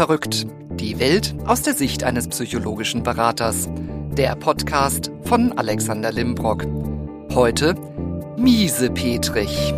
Verrückt. 0.00 0.46
Die 0.80 0.98
Welt 0.98 1.34
aus 1.44 1.60
der 1.60 1.74
Sicht 1.74 2.04
eines 2.04 2.26
psychologischen 2.26 3.02
Beraters. 3.02 3.68
Der 4.12 4.34
Podcast 4.34 5.10
von 5.24 5.52
Alexander 5.58 6.10
Limbrock. 6.10 6.64
Heute 7.34 7.74
Miese 8.38 8.88
Petrich. 8.88 9.74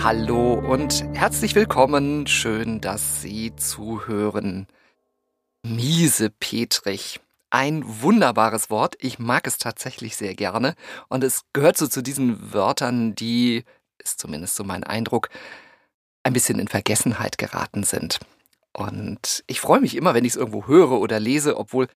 Hallo 0.00 0.52
und 0.52 1.04
herzlich 1.14 1.56
willkommen. 1.56 2.28
Schön, 2.28 2.80
dass 2.80 3.22
Sie 3.22 3.56
zuhören. 3.56 4.68
Miese 5.64 6.30
Petrich. 6.30 7.18
Ein 7.50 7.82
wunderbares 7.84 8.70
Wort. 8.70 8.94
Ich 9.00 9.18
mag 9.18 9.48
es 9.48 9.58
tatsächlich 9.58 10.14
sehr 10.14 10.36
gerne. 10.36 10.76
Und 11.08 11.24
es 11.24 11.42
gehört 11.52 11.76
so 11.76 11.88
zu 11.88 12.02
diesen 12.02 12.54
Wörtern, 12.54 13.16
die, 13.16 13.64
ist 13.98 14.20
zumindest 14.20 14.54
so 14.54 14.62
mein 14.62 14.84
Eindruck, 14.84 15.28
ein 16.22 16.34
bisschen 16.34 16.60
in 16.60 16.68
Vergessenheit 16.68 17.36
geraten 17.36 17.82
sind. 17.82 18.20
Und 18.72 19.44
ich 19.46 19.60
freue 19.60 19.80
mich 19.80 19.96
immer, 19.96 20.14
wenn 20.14 20.24
ich 20.24 20.32
es 20.32 20.36
irgendwo 20.36 20.66
höre 20.66 20.92
oder 20.92 21.20
lese, 21.20 21.56
obwohl 21.56 21.88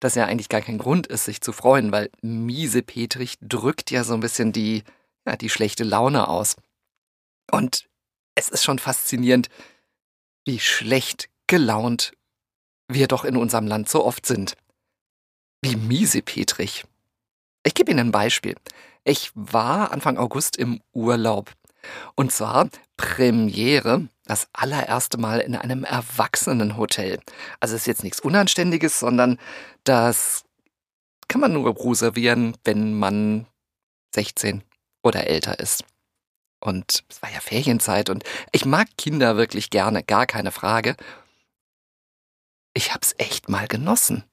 das 0.00 0.14
ja 0.14 0.26
eigentlich 0.26 0.48
gar 0.48 0.60
kein 0.60 0.78
Grund 0.78 1.06
ist, 1.06 1.24
sich 1.24 1.40
zu 1.40 1.52
freuen, 1.52 1.92
weil 1.92 2.10
miese 2.22 2.82
Petrich 2.82 3.36
drückt 3.40 3.90
ja 3.90 4.04
so 4.04 4.14
ein 4.14 4.20
bisschen 4.20 4.52
die, 4.52 4.82
ja, 5.26 5.36
die 5.36 5.48
schlechte 5.48 5.84
Laune 5.84 6.28
aus. 6.28 6.56
Und 7.50 7.88
es 8.34 8.48
ist 8.48 8.64
schon 8.64 8.78
faszinierend, 8.78 9.48
wie 10.44 10.58
schlecht 10.58 11.28
gelaunt 11.46 12.12
wir 12.88 13.08
doch 13.08 13.24
in 13.24 13.36
unserem 13.36 13.66
Land 13.66 13.88
so 13.88 14.04
oft 14.04 14.26
sind. 14.26 14.56
Wie 15.62 15.76
miese 15.76 16.20
Petrich. 16.20 16.84
Ich 17.62 17.74
gebe 17.74 17.90
Ihnen 17.90 18.08
ein 18.08 18.12
Beispiel. 18.12 18.56
Ich 19.04 19.30
war 19.34 19.92
Anfang 19.92 20.18
August 20.18 20.56
im 20.56 20.82
Urlaub 20.92 21.52
und 22.14 22.32
zwar 22.32 22.68
Premiere, 22.96 24.08
das 24.26 24.48
allererste 24.52 25.18
Mal 25.18 25.40
in 25.40 25.54
einem 25.54 25.84
Erwachsenenhotel. 25.84 27.20
Also 27.60 27.76
ist 27.76 27.86
jetzt 27.86 28.04
nichts 28.04 28.20
Unanständiges, 28.20 28.98
sondern 28.98 29.38
das 29.84 30.44
kann 31.28 31.40
man 31.40 31.52
nur 31.52 31.74
reservieren, 31.76 32.56
wenn 32.64 32.94
man 32.94 33.46
16 34.14 34.62
oder 35.02 35.26
älter 35.26 35.58
ist. 35.58 35.84
Und 36.60 37.04
es 37.08 37.20
war 37.20 37.30
ja 37.30 37.40
Ferienzeit 37.40 38.08
und 38.08 38.24
ich 38.52 38.64
mag 38.64 38.88
Kinder 38.96 39.36
wirklich 39.36 39.68
gerne, 39.68 40.02
gar 40.02 40.26
keine 40.26 40.50
Frage. 40.50 40.96
Ich 42.72 42.94
hab's 42.94 43.14
echt 43.18 43.48
mal 43.48 43.68
genossen. 43.68 44.24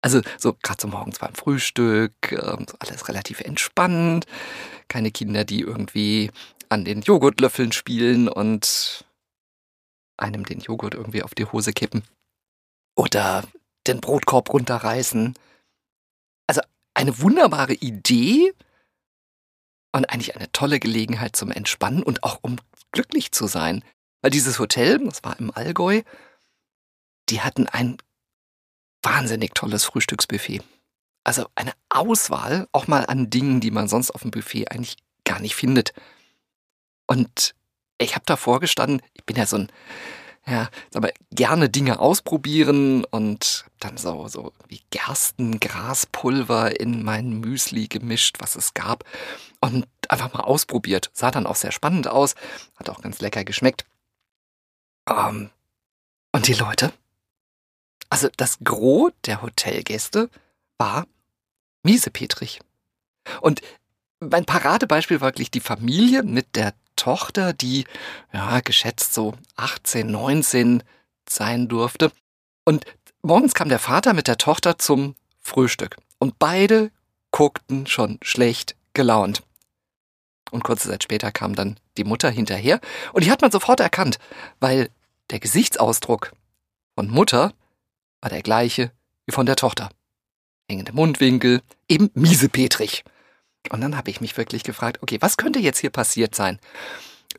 Also 0.00 0.20
so 0.38 0.54
gerade 0.62 0.80
so 0.80 0.88
morgens 0.88 1.18
beim 1.18 1.34
Frühstück, 1.34 2.12
äh, 2.30 2.56
alles 2.78 3.08
relativ 3.08 3.40
entspannt. 3.40 4.26
Keine 4.88 5.10
Kinder, 5.10 5.44
die 5.44 5.60
irgendwie 5.60 6.30
an 6.68 6.84
den 6.84 7.02
Joghurtlöffeln 7.02 7.72
spielen 7.72 8.28
und 8.28 9.04
einem 10.16 10.44
den 10.44 10.60
Joghurt 10.60 10.94
irgendwie 10.94 11.22
auf 11.22 11.34
die 11.34 11.46
Hose 11.46 11.72
kippen. 11.72 12.02
Oder 12.94 13.44
den 13.86 14.00
Brotkorb 14.00 14.52
runterreißen. 14.52 15.34
Also 16.46 16.60
eine 16.94 17.20
wunderbare 17.20 17.74
Idee 17.74 18.52
und 19.92 20.06
eigentlich 20.10 20.36
eine 20.36 20.50
tolle 20.52 20.80
Gelegenheit 20.80 21.36
zum 21.36 21.50
Entspannen 21.50 22.02
und 22.02 22.22
auch 22.24 22.38
um 22.42 22.56
glücklich 22.92 23.32
zu 23.32 23.46
sein. 23.46 23.84
Weil 24.20 24.30
dieses 24.30 24.58
Hotel, 24.58 24.98
das 25.04 25.24
war 25.24 25.38
im 25.38 25.50
Allgäu, 25.50 26.02
die 27.28 27.40
hatten 27.40 27.66
ein 27.66 27.98
wahnsinnig 29.02 29.54
tolles 29.54 29.84
Frühstücksbuffet. 29.84 30.62
Also 31.24 31.46
eine 31.54 31.72
Auswahl 31.88 32.68
auch 32.72 32.86
mal 32.86 33.06
an 33.06 33.30
Dingen, 33.30 33.60
die 33.60 33.70
man 33.70 33.88
sonst 33.88 34.10
auf 34.10 34.22
dem 34.22 34.30
Buffet 34.30 34.70
eigentlich 34.70 34.96
gar 35.24 35.40
nicht 35.40 35.54
findet. 35.54 35.92
Und 37.06 37.54
ich 38.02 38.14
habe 38.14 38.24
davor 38.26 38.60
gestanden, 38.60 39.00
ich 39.14 39.24
bin 39.24 39.36
ja 39.36 39.46
so 39.46 39.56
ein, 39.56 39.72
ja, 40.46 40.68
aber 40.94 41.10
gerne 41.30 41.68
Dinge 41.68 42.00
ausprobieren 42.00 43.04
und 43.04 43.64
dann 43.78 43.96
so, 43.96 44.26
so 44.28 44.52
wie 44.68 44.80
Gerstengraspulver 44.90 46.80
in 46.80 47.04
mein 47.04 47.40
Müsli 47.40 47.86
gemischt, 47.86 48.36
was 48.40 48.56
es 48.56 48.74
gab. 48.74 49.04
Und 49.60 49.86
einfach 50.08 50.32
mal 50.32 50.40
ausprobiert. 50.40 51.10
Sah 51.12 51.30
dann 51.30 51.46
auch 51.46 51.54
sehr 51.54 51.70
spannend 51.70 52.08
aus, 52.08 52.34
hat 52.76 52.90
auch 52.90 53.00
ganz 53.00 53.20
lecker 53.20 53.44
geschmeckt. 53.44 53.84
Ähm, 55.08 55.50
und 56.32 56.48
die 56.48 56.54
Leute? 56.54 56.92
Also 58.10 58.28
das 58.36 58.58
Gros 58.64 59.12
der 59.24 59.42
Hotelgäste 59.42 60.28
war 60.76 61.06
miesepetrig. 61.82 62.60
Und 63.40 63.60
mein 64.18 64.44
Paradebeispiel 64.44 65.20
war 65.20 65.28
wirklich 65.28 65.50
die 65.50 65.60
Familie 65.60 66.22
mit 66.22 66.56
der 66.56 66.74
Tochter, 66.96 67.52
die 67.52 67.84
ja 68.32 68.60
geschätzt 68.60 69.14
so 69.14 69.34
18, 69.56 70.10
19 70.10 70.82
sein 71.28 71.68
durfte. 71.68 72.12
Und 72.64 72.84
morgens 73.22 73.54
kam 73.54 73.68
der 73.68 73.78
Vater 73.78 74.12
mit 74.12 74.28
der 74.28 74.38
Tochter 74.38 74.78
zum 74.78 75.14
Frühstück 75.40 75.96
und 76.18 76.38
beide 76.38 76.90
guckten 77.30 77.86
schon 77.86 78.18
schlecht 78.22 78.76
gelaunt. 78.94 79.42
Und 80.50 80.64
kurze 80.64 80.88
Zeit 80.90 81.02
später 81.02 81.32
kam 81.32 81.54
dann 81.54 81.80
die 81.96 82.04
Mutter 82.04 82.30
hinterher 82.30 82.80
und 83.12 83.24
die 83.24 83.30
hat 83.30 83.40
man 83.40 83.50
sofort 83.50 83.80
erkannt, 83.80 84.18
weil 84.60 84.90
der 85.30 85.40
Gesichtsausdruck 85.40 86.32
von 86.94 87.08
Mutter 87.08 87.52
war 88.20 88.30
der 88.30 88.42
gleiche 88.42 88.92
wie 89.26 89.32
von 89.32 89.46
der 89.46 89.56
Tochter. 89.56 89.90
Hängende 90.68 90.92
Mundwinkel, 90.92 91.62
eben 91.88 92.10
miesepetrig. 92.14 93.04
Und 93.70 93.80
dann 93.80 93.96
habe 93.96 94.10
ich 94.10 94.20
mich 94.20 94.36
wirklich 94.36 94.64
gefragt, 94.64 95.02
okay, 95.02 95.18
was 95.20 95.36
könnte 95.36 95.58
jetzt 95.58 95.78
hier 95.78 95.90
passiert 95.90 96.34
sein? 96.34 96.58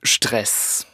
Stress. 0.01 0.87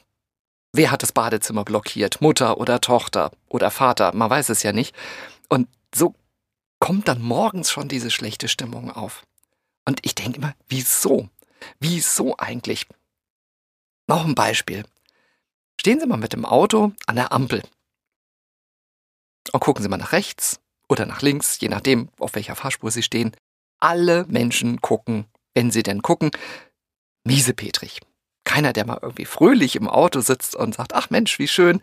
Wer 0.73 0.91
hat 0.91 1.03
das 1.03 1.11
Badezimmer 1.11 1.63
blockiert? 1.63 2.21
Mutter 2.21 2.57
oder 2.57 2.81
Tochter 2.81 3.31
oder 3.47 3.71
Vater? 3.71 4.13
Man 4.13 4.29
weiß 4.29 4.49
es 4.49 4.63
ja 4.63 4.71
nicht. 4.71 4.95
Und 5.47 5.67
so 5.93 6.15
kommt 6.79 7.07
dann 7.07 7.21
morgens 7.21 7.71
schon 7.71 7.87
diese 7.87 8.11
schlechte 8.11 8.47
Stimmung 8.47 8.91
auf. 8.91 9.23
Und 9.85 9.99
ich 10.03 10.15
denke 10.15 10.37
immer, 10.37 10.53
wieso? 10.67 11.29
Wieso 11.79 12.37
eigentlich? 12.37 12.87
Noch 14.07 14.25
ein 14.25 14.35
Beispiel. 14.35 14.85
Stehen 15.79 15.99
Sie 15.99 16.07
mal 16.07 16.17
mit 16.17 16.33
dem 16.33 16.45
Auto 16.45 16.91
an 17.05 17.15
der 17.15 17.31
Ampel 17.31 17.63
und 19.51 19.59
gucken 19.59 19.83
Sie 19.83 19.89
mal 19.89 19.97
nach 19.97 20.11
rechts 20.11 20.59
oder 20.87 21.05
nach 21.05 21.21
links, 21.21 21.59
je 21.59 21.69
nachdem, 21.69 22.09
auf 22.19 22.35
welcher 22.35 22.55
Fahrspur 22.55 22.91
Sie 22.91 23.03
stehen. 23.03 23.35
Alle 23.79 24.25
Menschen 24.27 24.81
gucken, 24.81 25.25
wenn 25.53 25.71
sie 25.71 25.83
denn 25.83 26.01
gucken, 26.01 26.31
miesepetrig. 27.23 27.99
Keiner, 28.43 28.73
der 28.73 28.85
mal 28.85 28.99
irgendwie 29.01 29.25
fröhlich 29.25 29.75
im 29.75 29.87
Auto 29.87 30.21
sitzt 30.21 30.55
und 30.55 30.75
sagt, 30.75 30.93
ach 30.95 31.09
Mensch, 31.09 31.37
wie 31.37 31.47
schön, 31.47 31.81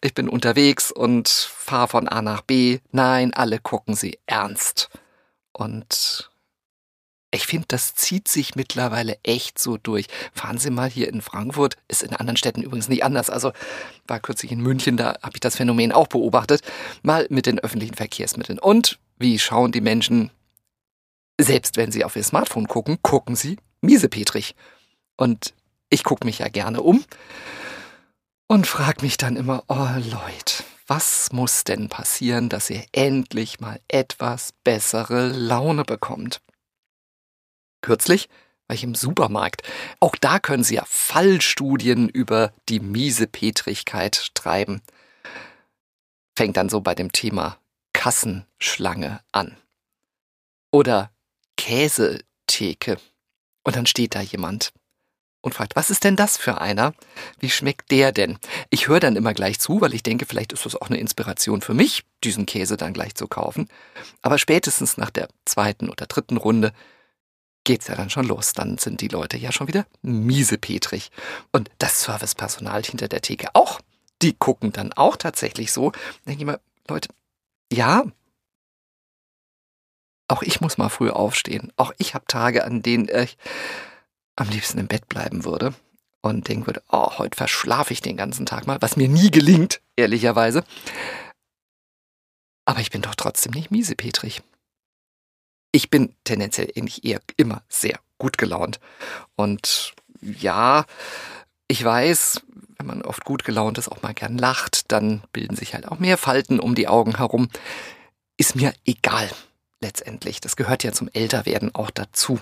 ich 0.00 0.14
bin 0.14 0.28
unterwegs 0.28 0.90
und 0.90 1.28
fahre 1.28 1.88
von 1.88 2.08
A 2.08 2.22
nach 2.22 2.40
B. 2.40 2.78
Nein, 2.90 3.34
alle 3.34 3.58
gucken 3.58 3.94
sie 3.94 4.18
ernst. 4.26 4.88
Und 5.52 6.30
ich 7.30 7.46
finde, 7.46 7.66
das 7.68 7.94
zieht 7.94 8.28
sich 8.28 8.54
mittlerweile 8.54 9.18
echt 9.22 9.58
so 9.58 9.76
durch. 9.76 10.06
Fahren 10.32 10.58
Sie 10.58 10.70
mal 10.70 10.88
hier 10.88 11.08
in 11.08 11.20
Frankfurt, 11.20 11.76
ist 11.86 12.02
in 12.02 12.14
anderen 12.14 12.36
Städten 12.36 12.62
übrigens 12.62 12.88
nicht 12.88 13.04
anders. 13.04 13.28
Also 13.28 13.52
war 14.06 14.20
kürzlich 14.20 14.52
in 14.52 14.60
München, 14.60 14.96
da 14.96 15.16
habe 15.22 15.34
ich 15.34 15.40
das 15.40 15.56
Phänomen 15.56 15.92
auch 15.92 16.06
beobachtet. 16.06 16.62
Mal 17.02 17.26
mit 17.28 17.44
den 17.46 17.58
öffentlichen 17.58 17.94
Verkehrsmitteln. 17.94 18.58
Und 18.58 18.98
wie 19.18 19.38
schauen 19.38 19.72
die 19.72 19.80
Menschen 19.80 20.30
selbst 21.40 21.76
wenn 21.76 21.92
Sie 21.92 22.04
auf 22.04 22.16
Ihr 22.16 22.24
Smartphone 22.24 22.68
gucken, 22.68 22.98
gucken 23.02 23.36
Sie 23.36 23.58
miesepetrig. 23.80 24.54
Und 25.16 25.54
ich 25.88 26.04
gucke 26.04 26.26
mich 26.26 26.38
ja 26.40 26.48
gerne 26.48 26.82
um 26.82 27.04
und 28.48 28.66
frage 28.66 29.02
mich 29.02 29.16
dann 29.16 29.36
immer, 29.36 29.64
oh 29.68 29.88
Leute, 29.96 30.64
was 30.86 31.32
muss 31.32 31.64
denn 31.64 31.88
passieren, 31.88 32.48
dass 32.48 32.70
ihr 32.70 32.84
endlich 32.92 33.60
mal 33.60 33.80
etwas 33.88 34.52
bessere 34.64 35.28
Laune 35.28 35.84
bekommt? 35.84 36.40
Kürzlich 37.80 38.28
war 38.66 38.74
ich 38.74 38.84
im 38.84 38.94
Supermarkt. 38.94 39.62
Auch 40.00 40.16
da 40.16 40.38
können 40.38 40.64
Sie 40.64 40.76
ja 40.76 40.84
Fallstudien 40.86 42.08
über 42.08 42.52
die 42.68 42.80
Miesepetrigkeit 42.80 44.30
treiben. 44.34 44.82
Fängt 46.36 46.56
dann 46.56 46.68
so 46.68 46.80
bei 46.80 46.94
dem 46.94 47.12
Thema 47.12 47.58
Kassenschlange 47.92 49.20
an. 49.32 49.56
Oder 50.70 51.10
Käsetheke. 51.66 52.96
Und 53.64 53.74
dann 53.74 53.86
steht 53.86 54.14
da 54.14 54.20
jemand 54.20 54.72
und 55.40 55.52
fragt, 55.52 55.74
was 55.74 55.90
ist 55.90 56.04
denn 56.04 56.14
das 56.14 56.36
für 56.36 56.60
einer? 56.60 56.94
Wie 57.40 57.50
schmeckt 57.50 57.90
der 57.90 58.12
denn? 58.12 58.38
Ich 58.70 58.86
höre 58.86 59.00
dann 59.00 59.16
immer 59.16 59.34
gleich 59.34 59.58
zu, 59.58 59.80
weil 59.80 59.92
ich 59.92 60.04
denke, 60.04 60.26
vielleicht 60.26 60.52
ist 60.52 60.64
das 60.64 60.76
auch 60.76 60.90
eine 60.90 61.00
Inspiration 61.00 61.62
für 61.62 61.74
mich, 61.74 62.04
diesen 62.22 62.46
Käse 62.46 62.76
dann 62.76 62.92
gleich 62.92 63.16
zu 63.16 63.26
kaufen. 63.26 63.68
Aber 64.22 64.38
spätestens 64.38 64.96
nach 64.96 65.10
der 65.10 65.28
zweiten 65.44 65.90
oder 65.90 66.06
dritten 66.06 66.36
Runde 66.36 66.72
geht's 67.64 67.88
ja 67.88 67.96
dann 67.96 68.10
schon 68.10 68.28
los. 68.28 68.52
Dann 68.52 68.78
sind 68.78 69.00
die 69.00 69.08
Leute 69.08 69.36
ja 69.36 69.50
schon 69.50 69.66
wieder 69.66 69.86
miesepetrig. 70.02 71.10
Und 71.50 71.68
das 71.78 72.00
Servicepersonal 72.02 72.84
hinter 72.84 73.08
der 73.08 73.22
Theke 73.22 73.48
auch. 73.54 73.80
Die 74.22 74.34
gucken 74.34 74.70
dann 74.70 74.92
auch 74.92 75.16
tatsächlich 75.16 75.72
so. 75.72 75.90
Denke 76.26 76.42
ich 76.42 76.46
mal, 76.46 76.60
Leute, 76.86 77.08
ja, 77.72 78.04
auch 80.28 80.42
ich 80.42 80.60
muss 80.60 80.78
mal 80.78 80.88
früh 80.88 81.10
aufstehen. 81.10 81.72
Auch 81.76 81.92
ich 81.98 82.14
habe 82.14 82.26
Tage, 82.26 82.64
an 82.64 82.82
denen 82.82 83.08
ich 83.08 83.36
am 84.36 84.48
liebsten 84.48 84.78
im 84.78 84.86
Bett 84.88 85.08
bleiben 85.08 85.44
würde. 85.44 85.74
und 86.22 86.48
denken 86.48 86.66
würde, 86.66 86.82
oh, 86.90 87.18
heute 87.18 87.36
verschlafe 87.36 87.92
ich 87.92 88.00
den 88.00 88.16
ganzen 88.16 88.46
Tag 88.46 88.66
mal, 88.66 88.82
was 88.82 88.96
mir 88.96 89.08
nie 89.08 89.30
gelingt, 89.30 89.80
ehrlicherweise. 89.96 90.64
Aber 92.64 92.80
ich 92.80 92.90
bin 92.90 93.02
doch 93.02 93.14
trotzdem 93.14 93.52
nicht 93.52 93.70
miesepetrig. 93.70 94.42
Ich 95.72 95.88
bin 95.88 96.14
tendenziell 96.24 96.72
eigentlich 96.76 97.04
eher 97.04 97.20
immer 97.36 97.62
sehr 97.68 98.00
gut 98.18 98.38
gelaunt. 98.38 98.80
Und 99.36 99.94
ja, 100.20 100.84
ich 101.68 101.84
weiß, 101.84 102.42
wenn 102.78 102.86
man 102.86 103.02
oft 103.02 103.24
gut 103.24 103.44
gelaunt 103.44 103.78
ist, 103.78 103.88
auch 103.88 104.02
mal 104.02 104.14
gern 104.14 104.36
lacht, 104.36 104.90
dann 104.90 105.22
bilden 105.32 105.56
sich 105.56 105.74
halt 105.74 105.86
auch 105.86 105.98
mehr 105.98 106.18
Falten 106.18 106.58
um 106.58 106.74
die 106.74 106.88
Augen 106.88 107.18
herum. 107.18 107.48
Ist 108.36 108.56
mir 108.56 108.74
egal, 108.84 109.30
letztendlich. 109.86 110.40
Das 110.40 110.56
gehört 110.56 110.84
ja 110.84 110.92
zum 110.92 111.08
Älterwerden 111.12 111.74
auch 111.74 111.90
dazu. 111.90 112.40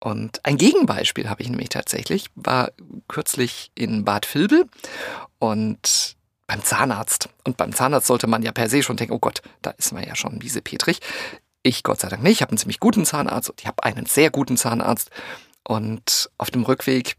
Und 0.00 0.44
ein 0.44 0.58
Gegenbeispiel 0.58 1.28
habe 1.28 1.42
ich 1.42 1.48
nämlich 1.48 1.70
tatsächlich, 1.70 2.26
war 2.34 2.70
kürzlich 3.08 3.72
in 3.74 4.04
Bad 4.04 4.32
Vilbel 4.32 4.66
und 5.38 6.16
beim 6.46 6.62
Zahnarzt. 6.62 7.28
Und 7.44 7.56
beim 7.56 7.72
Zahnarzt 7.72 8.06
sollte 8.06 8.26
man 8.26 8.42
ja 8.42 8.52
per 8.52 8.68
se 8.68 8.82
schon 8.82 8.96
denken, 8.96 9.14
oh 9.14 9.18
Gott, 9.18 9.42
da 9.62 9.70
ist 9.70 9.92
man 9.92 10.04
ja 10.04 10.14
schon 10.14 10.38
miesepetrig. 10.38 11.00
Ich 11.62 11.82
Gott 11.82 12.00
sei 12.00 12.08
Dank 12.08 12.22
nicht, 12.22 12.32
ich 12.32 12.42
habe 12.42 12.50
einen 12.50 12.58
ziemlich 12.58 12.80
guten 12.80 13.04
Zahnarzt 13.04 13.50
und 13.50 13.60
ich 13.60 13.66
habe 13.66 13.82
einen 13.82 14.06
sehr 14.06 14.30
guten 14.30 14.56
Zahnarzt. 14.56 15.10
Und 15.64 16.30
auf 16.38 16.50
dem 16.50 16.62
Rückweg, 16.62 17.16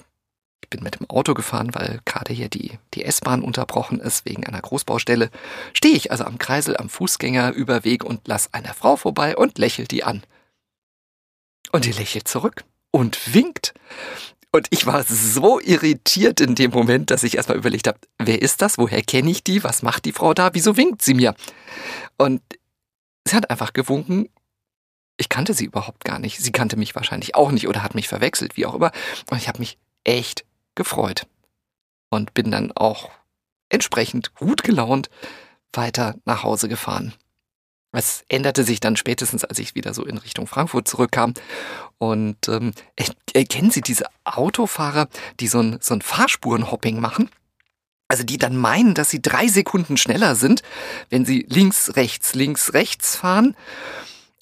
ich 0.69 0.77
bin 0.77 0.83
mit 0.83 0.99
dem 0.99 1.09
Auto 1.09 1.33
gefahren, 1.33 1.73
weil 1.73 1.99
gerade 2.05 2.31
hier 2.31 2.47
die, 2.47 2.77
die 2.93 3.03
S-Bahn 3.03 3.41
unterbrochen 3.41 3.99
ist 3.99 4.25
wegen 4.25 4.45
einer 4.45 4.61
Großbaustelle, 4.61 5.31
stehe 5.73 5.95
ich 5.95 6.11
also 6.11 6.25
am 6.25 6.37
Kreisel 6.37 6.77
am 6.77 6.89
Fußgängerüberweg 6.89 8.03
und 8.03 8.27
lass 8.27 8.53
eine 8.53 8.75
Frau 8.75 8.95
vorbei 8.95 9.35
und 9.35 9.57
lächel 9.57 9.87
die 9.87 10.03
an. 10.03 10.21
Und 11.71 11.85
die 11.85 11.91
lächelt 11.91 12.27
zurück 12.27 12.65
und 12.91 13.33
winkt. 13.33 13.73
Und 14.51 14.67
ich 14.69 14.85
war 14.85 15.03
so 15.03 15.59
irritiert 15.59 16.39
in 16.39 16.53
dem 16.53 16.69
Moment, 16.69 17.09
dass 17.09 17.23
ich 17.23 17.37
erstmal 17.37 17.57
überlegt 17.57 17.87
habe, 17.87 17.97
wer 18.19 18.39
ist 18.39 18.61
das? 18.61 18.77
Woher 18.77 19.01
kenne 19.01 19.31
ich 19.31 19.43
die? 19.43 19.63
Was 19.63 19.81
macht 19.81 20.05
die 20.05 20.13
Frau 20.13 20.35
da? 20.35 20.53
Wieso 20.53 20.77
winkt 20.77 21.01
sie 21.01 21.15
mir? 21.15 21.33
Und 22.17 22.43
sie 23.27 23.35
hat 23.35 23.49
einfach 23.49 23.73
gewunken. 23.73 24.29
Ich 25.17 25.29
kannte 25.29 25.55
sie 25.55 25.65
überhaupt 25.65 26.05
gar 26.05 26.19
nicht. 26.19 26.37
Sie 26.37 26.51
kannte 26.51 26.77
mich 26.77 26.93
wahrscheinlich 26.93 27.33
auch 27.33 27.49
nicht 27.49 27.67
oder 27.67 27.81
hat 27.81 27.95
mich 27.95 28.07
verwechselt, 28.07 28.55
wie 28.55 28.67
auch 28.67 28.75
immer. 28.75 28.91
Und 29.31 29.39
ich 29.39 29.47
habe 29.47 29.57
mich 29.57 29.79
echt 30.03 30.45
gefreut. 30.75 31.27
Und 32.09 32.33
bin 32.33 32.51
dann 32.51 32.71
auch 32.71 33.11
entsprechend 33.69 34.33
gut 34.33 34.63
gelaunt 34.63 35.09
weiter 35.73 36.15
nach 36.25 36.43
Hause 36.43 36.67
gefahren. 36.67 37.13
Es 37.91 38.23
änderte 38.29 38.63
sich 38.63 38.79
dann 38.79 38.95
spätestens, 38.95 39.43
als 39.43 39.57
ich 39.57 39.73
wieder 39.73 39.93
so 39.93 40.05
in 40.05 40.17
Richtung 40.17 40.45
Frankfurt 40.45 40.87
zurückkam. 40.87 41.33
Und 41.97 42.47
ähm, 42.47 42.71
kennen 43.49 43.71
Sie 43.71 43.81
diese 43.81 44.05
Autofahrer, 44.25 45.07
die 45.39 45.47
so 45.47 45.59
ein, 45.59 45.77
so 45.81 45.95
ein 45.95 46.01
Fahrspurenhopping 46.01 46.99
machen? 46.99 47.29
Also 48.07 48.23
die 48.23 48.37
dann 48.39 48.57
meinen, 48.57 48.95
dass 48.95 49.11
sie 49.11 49.21
drei 49.21 49.47
Sekunden 49.47 49.95
schneller 49.95 50.33
sind, 50.33 50.63
wenn 51.09 51.25
sie 51.25 51.45
links, 51.47 51.95
rechts, 51.95 52.33
links, 52.33 52.73
rechts 52.73 53.15
fahren. 53.15 53.55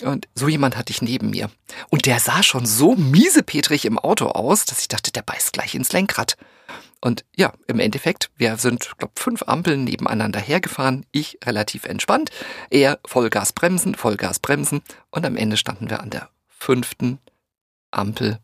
Und 0.04 0.28
so 0.36 0.48
jemand 0.48 0.78
hatte 0.78 0.92
ich 0.92 1.02
neben 1.02 1.32
mir. 1.32 1.50
Und 1.90 2.06
der 2.06 2.20
sah 2.20 2.44
schon 2.44 2.66
so 2.66 2.96
miesepetrig 2.96 3.86
im 3.86 3.98
Auto 3.98 4.28
aus, 4.28 4.66
dass 4.66 4.82
ich 4.82 4.88
dachte, 4.88 5.12
der 5.12 5.24
beißt 5.24 5.54
gleich 5.54 5.74
ins 5.74 5.92
Lenkrad. 5.92 6.38
Und 7.02 7.26
ja, 7.36 7.54
im 7.68 7.80
Endeffekt, 7.80 8.30
wir 8.38 8.58
sind, 8.58 8.98
glaube 8.98 9.14
fünf 9.18 9.44
Ampeln 9.44 9.84
nebeneinander 9.84 10.40
hergefahren. 10.40 11.06
Ich 11.12 11.40
relativ 11.46 11.86
entspannt, 11.86 12.32
er 12.70 13.00
Vollgas 13.06 13.54
bremsen, 13.54 13.96
Vollgas 13.96 14.40
bremsen. 14.40 14.82
Und 15.10 15.26
am 15.26 15.36
Ende 15.36 15.58
standen 15.58 15.90
wir 15.90 16.02
an 16.02 16.10
der 16.10 16.30
fünften 16.48 17.20
Ampel 17.92 18.40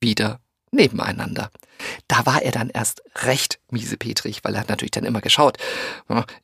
wieder 0.00 0.40
nebeneinander. 0.70 1.50
Da 2.08 2.26
war 2.26 2.42
er 2.42 2.52
dann 2.52 2.70
erst 2.70 3.02
recht 3.16 3.58
miesepetrig, 3.70 4.40
weil 4.44 4.54
er 4.54 4.60
hat 4.60 4.68
natürlich 4.68 4.92
dann 4.92 5.04
immer 5.04 5.20
geschaut, 5.20 5.58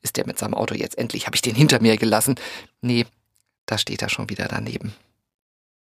ist 0.02 0.16
der 0.16 0.26
mit 0.26 0.38
seinem 0.38 0.54
Auto 0.54 0.74
jetzt 0.74 0.98
endlich, 0.98 1.26
habe 1.26 1.36
ich 1.36 1.42
den 1.42 1.54
hinter 1.54 1.80
mir 1.80 1.96
gelassen? 1.96 2.36
Nee, 2.80 3.06
da 3.66 3.78
steht 3.78 4.02
er 4.02 4.08
schon 4.08 4.30
wieder 4.30 4.48
daneben. 4.48 4.94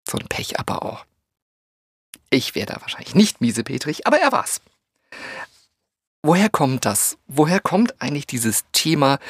So 0.09 0.19
ein 0.19 0.29
Pech 0.29 0.59
aber 0.59 0.83
auch. 0.83 1.05
Ich 2.31 2.55
wäre 2.55 2.67
da 2.67 2.81
wahrscheinlich 2.81 3.15
nicht 3.15 3.41
miesepetrig, 3.41 4.07
aber 4.07 4.19
er 4.19 4.33
war's. 4.33 4.61
Woher 6.23 6.49
kommt 6.49 6.85
das? 6.85 7.19
Woher 7.29 7.61
kommt 7.61 8.03
eigentlich 8.03 8.27
dieses 8.27 8.65
Thema, 8.73 9.21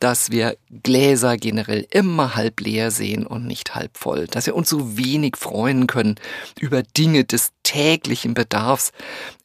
dass 0.00 0.30
wir 0.30 0.58
Gläser 0.82 1.38
generell 1.38 1.86
immer 1.90 2.34
halb 2.34 2.60
leer 2.60 2.90
sehen 2.90 3.26
und 3.26 3.46
nicht 3.46 3.74
halb 3.74 3.96
voll? 3.96 4.26
Dass 4.26 4.44
wir 4.44 4.54
uns 4.54 4.68
so 4.68 4.98
wenig 4.98 5.38
freuen 5.38 5.86
können 5.86 6.16
über 6.60 6.82
Dinge 6.82 7.24
des 7.24 7.52
täglichen 7.62 8.34
Bedarfs 8.34 8.92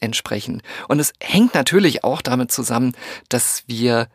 entsprechen. 0.02 0.62
Und 0.90 1.00
es 1.00 1.14
hängt 1.22 1.54
natürlich 1.54 2.04
auch 2.04 2.22
damit 2.22 2.52
zusammen, 2.52 2.94
dass 3.30 3.64
wir 3.68 4.10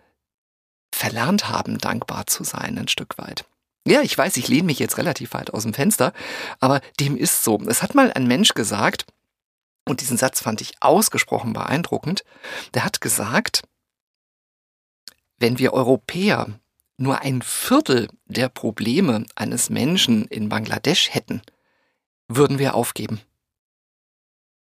verlernt 0.94 1.48
haben, 1.48 1.78
dankbar 1.78 2.26
zu 2.26 2.44
sein, 2.44 2.76
ein 2.76 2.88
Stück 2.88 3.16
weit. 3.16 3.46
Ja, 3.86 4.02
ich 4.02 4.16
weiß, 4.16 4.36
ich 4.36 4.48
lehne 4.48 4.64
mich 4.64 4.78
jetzt 4.78 4.98
relativ 4.98 5.34
weit 5.34 5.52
aus 5.52 5.64
dem 5.64 5.74
Fenster, 5.74 6.12
aber 6.60 6.80
dem 7.00 7.16
ist 7.16 7.42
so. 7.42 7.60
Es 7.66 7.82
hat 7.82 7.94
mal 7.94 8.12
ein 8.12 8.28
Mensch 8.28 8.54
gesagt, 8.54 9.06
und 9.84 10.00
diesen 10.00 10.16
Satz 10.16 10.40
fand 10.40 10.60
ich 10.60 10.74
ausgesprochen 10.80 11.52
beeindruckend, 11.52 12.24
der 12.74 12.84
hat 12.84 13.00
gesagt, 13.00 13.62
wenn 15.38 15.58
wir 15.58 15.72
Europäer 15.72 16.60
nur 16.96 17.20
ein 17.20 17.42
Viertel 17.42 18.08
der 18.26 18.48
Probleme 18.48 19.26
eines 19.34 19.70
Menschen 19.70 20.26
in 20.26 20.48
Bangladesch 20.48 21.12
hätten, 21.12 21.42
würden 22.28 22.60
wir 22.60 22.74
aufgeben. 22.74 23.20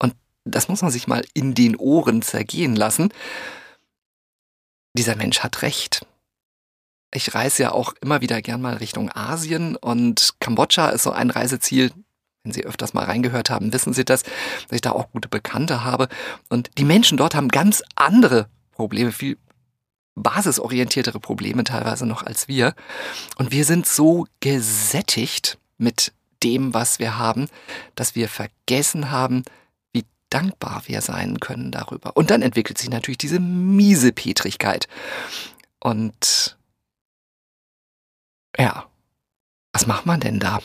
Und 0.00 0.16
das 0.44 0.68
muss 0.68 0.82
man 0.82 0.90
sich 0.90 1.06
mal 1.06 1.24
in 1.34 1.54
den 1.54 1.76
Ohren 1.76 2.22
zergehen 2.22 2.74
lassen. 2.74 3.12
Dieser 4.94 5.14
Mensch 5.14 5.40
hat 5.40 5.62
recht. 5.62 6.04
Ich 7.16 7.34
reise 7.34 7.62
ja 7.62 7.72
auch 7.72 7.94
immer 8.02 8.20
wieder 8.20 8.42
gern 8.42 8.60
mal 8.60 8.74
Richtung 8.74 9.10
Asien 9.10 9.74
und 9.74 10.34
Kambodscha 10.38 10.90
ist 10.90 11.02
so 11.02 11.12
ein 11.12 11.30
Reiseziel, 11.30 11.90
wenn 12.44 12.52
Sie 12.52 12.62
öfters 12.62 12.92
mal 12.92 13.06
reingehört 13.06 13.48
haben, 13.48 13.72
wissen 13.72 13.94
Sie 13.94 14.04
das, 14.04 14.22
dass 14.22 14.72
ich 14.72 14.82
da 14.82 14.92
auch 14.92 15.10
gute 15.12 15.26
Bekannte 15.26 15.82
habe. 15.82 16.08
Und 16.50 16.68
die 16.76 16.84
Menschen 16.84 17.16
dort 17.16 17.34
haben 17.34 17.48
ganz 17.48 17.82
andere 17.94 18.50
Probleme, 18.70 19.12
viel 19.12 19.38
basisorientiertere 20.14 21.18
Probleme 21.18 21.64
teilweise 21.64 22.04
noch 22.04 22.22
als 22.22 22.48
wir. 22.48 22.74
Und 23.36 23.50
wir 23.50 23.64
sind 23.64 23.86
so 23.86 24.26
gesättigt 24.40 25.56
mit 25.78 26.12
dem, 26.42 26.74
was 26.74 26.98
wir 26.98 27.16
haben, 27.16 27.48
dass 27.94 28.14
wir 28.14 28.28
vergessen 28.28 29.10
haben, 29.10 29.42
wie 29.94 30.04
dankbar 30.28 30.82
wir 30.84 31.00
sein 31.00 31.40
können 31.40 31.72
darüber. 31.72 32.14
Und 32.14 32.30
dann 32.30 32.42
entwickelt 32.42 32.76
sich 32.76 32.90
natürlich 32.90 33.18
diese 33.18 33.40
miese 33.40 34.12
Petrigkeit. 34.12 34.86
Und 35.80 36.55
ja, 38.58 38.86
was 39.72 39.86
macht 39.86 40.06
man 40.06 40.20
denn 40.20 40.40
da? 40.40 40.60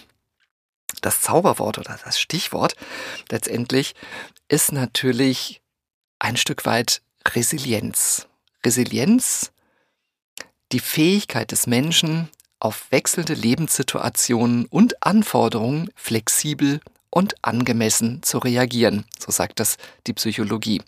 das 1.01 1.21
Zauberwort 1.21 1.77
oder 1.77 1.99
das 2.03 2.19
Stichwort 2.19 2.75
letztendlich 3.29 3.95
ist 4.47 4.71
natürlich 4.71 5.61
ein 6.19 6.37
Stück 6.37 6.65
weit 6.65 7.01
Resilienz. 7.27 8.27
Resilienz, 8.65 9.51
die 10.71 10.79
Fähigkeit 10.79 11.51
des 11.51 11.67
Menschen, 11.67 12.29
auf 12.59 12.91
wechselnde 12.91 13.33
Lebenssituationen 13.33 14.65
und 14.67 15.03
Anforderungen 15.03 15.89
flexibel 15.95 16.79
und 17.09 17.33
angemessen 17.43 18.21
zu 18.21 18.37
reagieren, 18.37 19.05
so 19.19 19.31
sagt 19.31 19.59
das 19.59 19.77
die 20.05 20.13
Psychologie. 20.13 20.81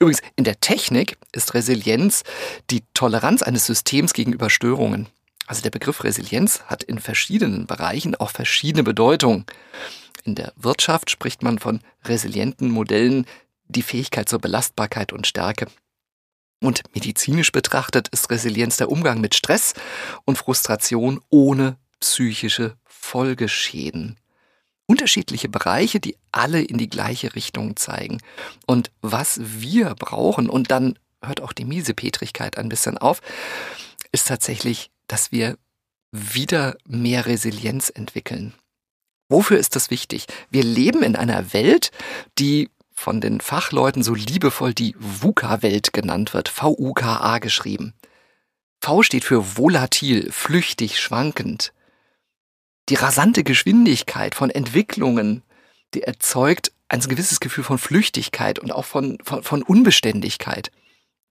Übrigens, 0.00 0.20
in 0.34 0.44
der 0.44 0.58
Technik 0.58 1.16
ist 1.30 1.54
Resilienz 1.54 2.24
die 2.70 2.82
Toleranz 2.92 3.42
eines 3.42 3.66
Systems 3.66 4.12
gegenüber 4.12 4.50
Störungen. 4.50 5.08
Also 5.46 5.62
der 5.62 5.70
Begriff 5.70 6.04
Resilienz 6.04 6.62
hat 6.66 6.82
in 6.82 6.98
verschiedenen 6.98 7.66
Bereichen 7.66 8.14
auch 8.14 8.30
verschiedene 8.30 8.82
Bedeutungen. 8.82 9.44
In 10.24 10.34
der 10.34 10.52
Wirtschaft 10.56 11.10
spricht 11.10 11.42
man 11.42 11.58
von 11.58 11.80
resilienten 12.04 12.70
Modellen, 12.70 13.26
die 13.66 13.82
Fähigkeit 13.82 14.28
zur 14.28 14.38
Belastbarkeit 14.38 15.12
und 15.12 15.26
Stärke. 15.26 15.66
Und 16.62 16.82
medizinisch 16.94 17.50
betrachtet 17.50 18.08
ist 18.08 18.30
Resilienz 18.30 18.76
der 18.76 18.88
Umgang 18.88 19.20
mit 19.20 19.34
Stress 19.34 19.74
und 20.24 20.38
Frustration 20.38 21.20
ohne 21.28 21.76
psychische 21.98 22.76
Folgeschäden. 22.84 24.16
Unterschiedliche 24.86 25.48
Bereiche, 25.48 25.98
die 25.98 26.16
alle 26.30 26.62
in 26.62 26.78
die 26.78 26.88
gleiche 26.88 27.34
Richtung 27.34 27.76
zeigen. 27.76 28.18
Und 28.66 28.92
was 29.00 29.40
wir 29.42 29.94
brauchen, 29.96 30.48
und 30.48 30.70
dann 30.70 30.98
hört 31.20 31.40
auch 31.40 31.52
die 31.52 31.64
Miesepetrigkeit 31.64 32.58
ein 32.58 32.68
bisschen 32.68 32.96
auf, 32.96 33.22
ist 34.12 34.28
tatsächlich 34.28 34.91
dass 35.12 35.30
wir 35.30 35.58
wieder 36.10 36.78
mehr 36.86 37.26
Resilienz 37.26 37.90
entwickeln. 37.90 38.54
Wofür 39.28 39.58
ist 39.58 39.76
das 39.76 39.90
wichtig? 39.90 40.24
Wir 40.50 40.64
leben 40.64 41.02
in 41.02 41.16
einer 41.16 41.52
Welt, 41.52 41.90
die 42.38 42.70
von 42.94 43.20
den 43.20 43.42
Fachleuten 43.42 44.02
so 44.02 44.14
liebevoll 44.14 44.72
die 44.72 44.96
VUCA-Welt 44.98 45.92
genannt 45.92 46.32
wird, 46.32 46.48
V-U-K-A 46.48 47.40
geschrieben. 47.40 47.92
V 48.80 49.02
steht 49.02 49.24
für 49.24 49.58
volatil, 49.58 50.32
flüchtig, 50.32 50.98
schwankend. 50.98 51.74
Die 52.88 52.94
rasante 52.94 53.44
Geschwindigkeit 53.44 54.34
von 54.34 54.48
Entwicklungen, 54.48 55.42
die 55.92 56.04
erzeugt 56.04 56.72
ein 56.88 57.00
gewisses 57.00 57.40
Gefühl 57.40 57.64
von 57.64 57.76
Flüchtigkeit 57.76 58.58
und 58.58 58.72
auch 58.72 58.86
von, 58.86 59.18
von, 59.22 59.42
von 59.42 59.62
Unbeständigkeit. 59.62 60.70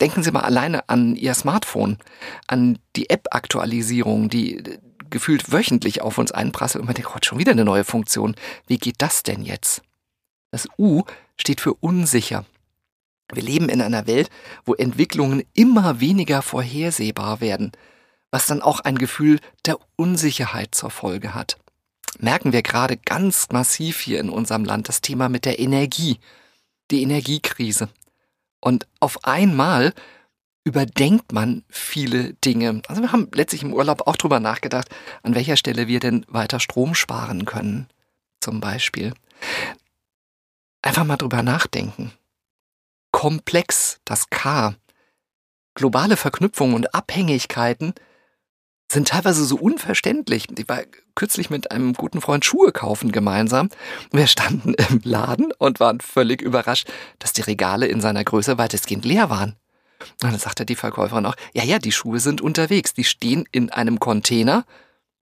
Denken 0.01 0.23
Sie 0.23 0.31
mal 0.31 0.41
alleine 0.41 0.89
an 0.89 1.15
Ihr 1.15 1.35
Smartphone, 1.35 1.99
an 2.47 2.79
die 2.95 3.11
App-Aktualisierung, 3.11 4.29
die 4.29 4.63
gefühlt 5.11 5.51
wöchentlich 5.51 6.01
auf 6.01 6.17
uns 6.17 6.31
einprasselt 6.31 6.81
und 6.81 6.87
man 6.87 6.95
denkt, 6.95 7.11
oh, 7.13 7.19
schon 7.21 7.37
wieder 7.37 7.51
eine 7.51 7.65
neue 7.65 7.83
Funktion. 7.83 8.35
Wie 8.65 8.79
geht 8.79 8.95
das 8.97 9.21
denn 9.21 9.43
jetzt? 9.43 9.83
Das 10.49 10.67
U 10.79 11.03
steht 11.37 11.61
für 11.61 11.75
unsicher. 11.75 12.45
Wir 13.31 13.43
leben 13.43 13.69
in 13.69 13.81
einer 13.81 14.07
Welt, 14.07 14.29
wo 14.65 14.73
Entwicklungen 14.73 15.43
immer 15.53 15.99
weniger 15.99 16.41
vorhersehbar 16.41 17.39
werden, 17.39 17.71
was 18.31 18.47
dann 18.47 18.61
auch 18.61 18.79
ein 18.79 18.97
Gefühl 18.97 19.39
der 19.65 19.77
Unsicherheit 19.97 20.73
zur 20.73 20.89
Folge 20.89 21.35
hat. 21.35 21.57
Merken 22.17 22.53
wir 22.53 22.63
gerade 22.63 22.97
ganz 22.97 23.49
massiv 23.51 23.99
hier 23.99 24.19
in 24.19 24.29
unserem 24.29 24.65
Land 24.65 24.89
das 24.89 25.01
Thema 25.01 25.29
mit 25.29 25.45
der 25.45 25.59
Energie, 25.59 26.19
die 26.89 27.03
Energiekrise. 27.03 27.89
Und 28.61 28.87
auf 28.99 29.25
einmal 29.25 29.93
überdenkt 30.63 31.31
man 31.31 31.63
viele 31.69 32.33
Dinge. 32.35 32.81
Also 32.87 33.01
wir 33.01 33.11
haben 33.11 33.29
letztlich 33.33 33.63
im 33.63 33.73
Urlaub 33.73 34.07
auch 34.07 34.15
drüber 34.15 34.39
nachgedacht, 34.39 34.89
an 35.23 35.35
welcher 35.35 35.57
Stelle 35.57 35.87
wir 35.87 35.99
denn 35.99 36.25
weiter 36.29 36.59
Strom 36.59 36.95
sparen 36.95 37.45
können. 37.45 37.87
Zum 38.39 38.59
Beispiel. 38.59 39.13
Einfach 40.83 41.03
mal 41.03 41.17
drüber 41.17 41.43
nachdenken. 41.43 42.11
Komplex, 43.11 43.99
das 44.05 44.29
K. 44.29 44.75
Globale 45.73 46.17
Verknüpfungen 46.17 46.75
und 46.75 46.93
Abhängigkeiten 46.93 47.93
sind 48.91 49.07
teilweise 49.07 49.45
so 49.45 49.55
unverständlich. 49.57 50.47
Ich 50.57 50.67
war 50.67 50.81
kürzlich 51.15 51.49
mit 51.49 51.71
einem 51.71 51.93
guten 51.93 52.21
Freund 52.21 52.45
Schuhe 52.45 52.71
kaufen 52.71 53.11
gemeinsam. 53.11 53.69
Wir 54.11 54.27
standen 54.27 54.73
im 54.73 55.01
Laden 55.03 55.51
und 55.57 55.79
waren 55.79 55.99
völlig 55.99 56.41
überrascht, 56.41 56.87
dass 57.19 57.33
die 57.33 57.41
Regale 57.41 57.87
in 57.87 58.01
seiner 58.01 58.23
Größe 58.23 58.57
weitestgehend 58.57 59.05
leer 59.05 59.29
waren. 59.29 59.55
Und 60.23 60.31
dann 60.31 60.39
sagte 60.39 60.65
die 60.65 60.75
Verkäuferin 60.75 61.25
auch, 61.25 61.35
ja, 61.53 61.63
ja, 61.63 61.79
die 61.79 61.91
Schuhe 61.91 62.19
sind 62.19 62.41
unterwegs. 62.41 62.93
Die 62.93 63.03
stehen 63.03 63.45
in 63.51 63.69
einem 63.69 63.99
Container, 63.99 64.65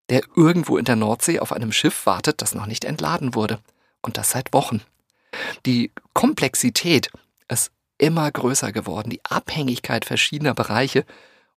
der 0.09 0.21
irgendwo 0.35 0.77
in 0.77 0.85
der 0.85 0.95
Nordsee 0.95 1.39
auf 1.39 1.51
einem 1.51 1.71
Schiff 1.71 2.05
wartet, 2.05 2.41
das 2.41 2.55
noch 2.55 2.65
nicht 2.65 2.85
entladen 2.85 3.35
wurde. 3.35 3.59
Und 4.01 4.17
das 4.17 4.31
seit 4.31 4.53
Wochen. 4.53 4.81
Die 5.65 5.91
Komplexität 6.13 7.09
ist 7.47 7.71
immer 7.97 8.31
größer 8.31 8.71
geworden, 8.71 9.09
die 9.09 9.23
Abhängigkeit 9.25 10.05
verschiedener 10.05 10.53
Bereiche. 10.53 11.05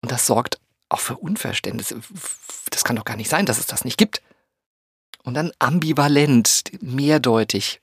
Und 0.01 0.11
das 0.11 0.25
sorgt 0.25 0.58
auch 0.89 0.99
für 0.99 1.17
Unverständnis. 1.17 1.93
Das 2.69 2.83
kann 2.83 2.95
doch 2.95 3.05
gar 3.05 3.15
nicht 3.15 3.29
sein, 3.29 3.45
dass 3.45 3.59
es 3.59 3.67
das 3.67 3.85
nicht 3.85 3.97
gibt. 3.97 4.21
Und 5.23 5.35
dann 5.35 5.51
ambivalent, 5.59 6.71
mehrdeutig, 6.81 7.81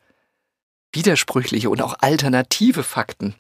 widersprüchliche 0.93 1.71
und 1.71 1.83
auch 1.83 1.97
alternative 2.01 2.83
Fakten. 2.83 3.35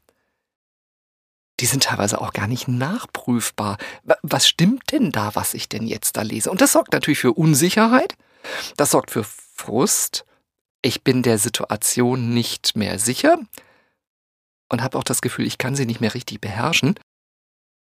Die 1.61 1.67
sind 1.67 1.85
teilweise 1.85 2.21
auch 2.21 2.33
gar 2.33 2.47
nicht 2.47 2.69
nachprüfbar. 2.69 3.79
Was 4.23 4.47
stimmt 4.47 4.93
denn 4.93 5.11
da, 5.11 5.35
was 5.35 5.55
ich 5.55 5.69
denn 5.69 5.87
jetzt 5.87 6.17
da 6.17 6.23
lese? 6.23 6.51
Und 6.51 6.61
das 6.61 6.73
sorgt 6.73 6.93
natürlich 6.93 7.19
für 7.19 7.33
Unsicherheit. 7.33 8.15
Das 8.77 8.91
sorgt 8.91 9.11
für 9.11 9.25
Frust. 9.25 10.25
Ich 10.83 11.03
bin 11.03 11.23
der 11.23 11.39
Situation 11.39 12.35
nicht 12.35 12.77
mehr 12.77 12.99
sicher 12.99 13.39
und 14.69 14.83
habe 14.83 14.99
auch 14.99 15.05
das 15.05 15.23
Gefühl, 15.23 15.47
ich 15.47 15.59
kann 15.59 15.75
sie 15.75 15.87
nicht 15.87 16.01
mehr 16.01 16.15
richtig 16.15 16.41
beherrschen. 16.41 16.99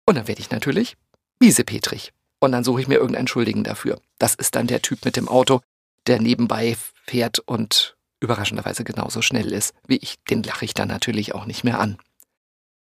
Und 0.05 0.15
dann 0.15 0.27
werde 0.27 0.41
ich 0.41 0.51
natürlich 0.51 0.95
miesepetrig. 1.39 2.13
Und 2.39 2.51
dann 2.51 2.63
suche 2.63 2.81
ich 2.81 2.87
mir 2.87 2.95
irgendeinen 2.95 3.27
Schuldigen 3.27 3.63
dafür. 3.63 3.99
Das 4.19 4.35
ist 4.35 4.55
dann 4.55 4.67
der 4.67 4.81
Typ 4.81 5.05
mit 5.05 5.15
dem 5.15 5.27
Auto, 5.27 5.61
der 6.07 6.21
nebenbei 6.21 6.77
fährt 7.05 7.39
und 7.39 7.95
überraschenderweise 8.19 8.83
genauso 8.83 9.21
schnell 9.21 9.51
ist 9.51 9.73
wie 9.87 9.97
ich. 9.97 10.15
Den 10.29 10.43
lache 10.43 10.65
ich 10.65 10.73
dann 10.73 10.87
natürlich 10.87 11.33
auch 11.33 11.45
nicht 11.45 11.63
mehr 11.63 11.79
an. 11.79 11.97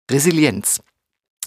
Resilienz. 0.09 0.81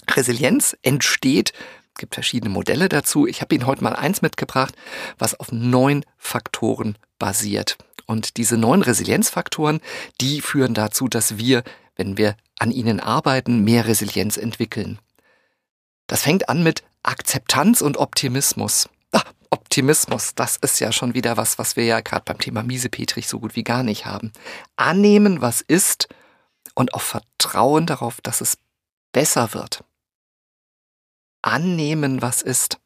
Resilienz 0.09 0.75
entsteht, 0.81 1.53
es 1.95 1.99
gibt 1.99 2.13
verschiedene 2.13 2.49
Modelle 2.49 2.89
dazu. 2.89 3.25
Ich 3.25 3.41
habe 3.41 3.55
Ihnen 3.55 3.65
heute 3.65 3.83
mal 3.83 3.95
eins 3.95 4.21
mitgebracht, 4.21 4.75
was 5.17 5.39
auf 5.39 5.51
neun 5.51 6.03
Faktoren 6.17 6.97
basiert. 7.19 7.77
Und 8.05 8.37
diese 8.37 8.57
neun 8.57 8.81
Resilienzfaktoren, 8.81 9.79
die 10.21 10.41
führen 10.41 10.73
dazu, 10.73 11.07
dass 11.07 11.37
wir, 11.37 11.63
wenn 11.95 12.17
wir 12.17 12.35
an 12.59 12.71
ihnen 12.71 12.99
arbeiten, 12.99 13.63
mehr 13.63 13.87
Resilienz 13.87 14.37
entwickeln. 14.37 14.99
Das 16.07 16.23
fängt 16.23 16.49
an 16.49 16.63
mit 16.63 16.83
Akzeptanz 17.03 17.81
und 17.81 17.97
Optimismus. 17.97 18.89
Ah, 19.11 19.23
Optimismus, 19.49 20.35
das 20.35 20.57
ist 20.57 20.79
ja 20.79 20.91
schon 20.91 21.13
wieder 21.13 21.37
was, 21.37 21.57
was 21.57 21.75
wir 21.75 21.85
ja 21.85 22.01
gerade 22.01 22.23
beim 22.25 22.37
Thema 22.37 22.63
Miesepetrich 22.63 23.27
so 23.27 23.39
gut 23.39 23.55
wie 23.55 23.63
gar 23.63 23.83
nicht 23.83 24.05
haben. 24.05 24.31
Annehmen, 24.75 25.41
was 25.41 25.61
ist 25.61 26.07
und 26.73 26.93
auch 26.93 27.01
Vertrauen 27.01 27.85
darauf, 27.85 28.21
dass 28.21 28.41
es 28.41 28.57
besser 29.11 29.53
wird. 29.53 29.83
Annehmen, 31.41 32.21
was 32.21 32.41
ist. 32.41 32.79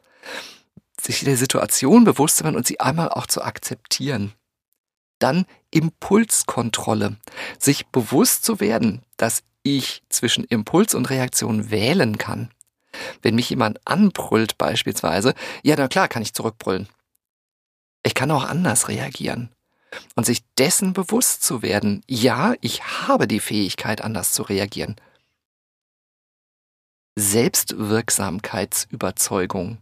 Sich 0.99 1.23
der 1.23 1.37
Situation 1.37 2.03
bewusst 2.03 2.37
zu 2.37 2.43
werden 2.43 2.57
und 2.57 2.67
sie 2.67 2.79
einmal 2.79 3.09
auch 3.09 3.25
zu 3.25 3.41
akzeptieren. 3.41 4.33
Dann 5.19 5.45
Impulskontrolle. 5.71 7.17
Sich 7.57 7.87
bewusst 7.87 8.43
zu 8.43 8.59
werden, 8.59 9.01
dass 9.17 9.43
ich 9.63 10.03
zwischen 10.09 10.43
Impuls 10.43 10.93
und 10.93 11.09
Reaktion 11.09 11.71
wählen 11.71 12.17
kann. 12.17 12.51
Wenn 13.21 13.35
mich 13.35 13.49
jemand 13.49 13.79
anbrüllt 13.85 14.57
beispielsweise, 14.57 15.33
ja, 15.63 15.75
na 15.77 15.87
klar 15.87 16.07
kann 16.07 16.21
ich 16.21 16.33
zurückbrüllen. 16.33 16.87
Ich 18.03 18.13
kann 18.13 18.31
auch 18.31 18.43
anders 18.43 18.87
reagieren. 18.87 19.49
Und 20.15 20.25
sich 20.25 20.43
dessen 20.57 20.93
bewusst 20.93 21.43
zu 21.43 21.61
werden, 21.61 22.03
ja, 22.07 22.55
ich 22.61 22.83
habe 22.83 23.27
die 23.27 23.39
Fähigkeit, 23.39 24.01
anders 24.01 24.33
zu 24.33 24.43
reagieren. 24.43 24.95
Selbstwirksamkeitsüberzeugung. 27.15 29.77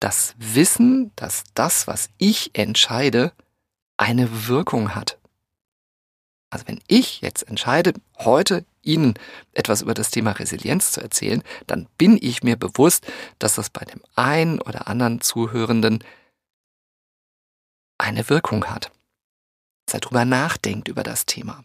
Das 0.00 0.34
Wissen, 0.36 1.12
dass 1.16 1.44
das, 1.54 1.86
was 1.86 2.10
ich 2.18 2.50
entscheide, 2.54 3.32
eine 3.96 4.48
Wirkung 4.48 4.94
hat. 4.94 5.16
Also 6.50 6.68
wenn 6.68 6.80
ich 6.86 7.22
jetzt 7.22 7.48
entscheide, 7.48 7.94
heute 8.18 8.66
Ihnen 8.82 9.14
etwas 9.52 9.82
über 9.82 9.94
das 9.94 10.10
Thema 10.10 10.32
Resilienz 10.32 10.92
zu 10.92 11.00
erzählen, 11.00 11.42
dann 11.66 11.88
bin 11.98 12.18
ich 12.20 12.42
mir 12.42 12.56
bewusst, 12.56 13.06
dass 13.38 13.54
das 13.54 13.70
bei 13.70 13.84
dem 13.84 14.02
einen 14.14 14.60
oder 14.60 14.88
anderen 14.88 15.20
Zuhörenden 15.20 16.04
eine 17.98 18.28
Wirkung 18.28 18.66
hat. 18.66 18.90
Dass 19.86 19.94
er 19.94 20.00
darüber 20.00 20.24
nachdenkt 20.24 20.88
über 20.88 21.02
das 21.02 21.26
Thema. 21.26 21.64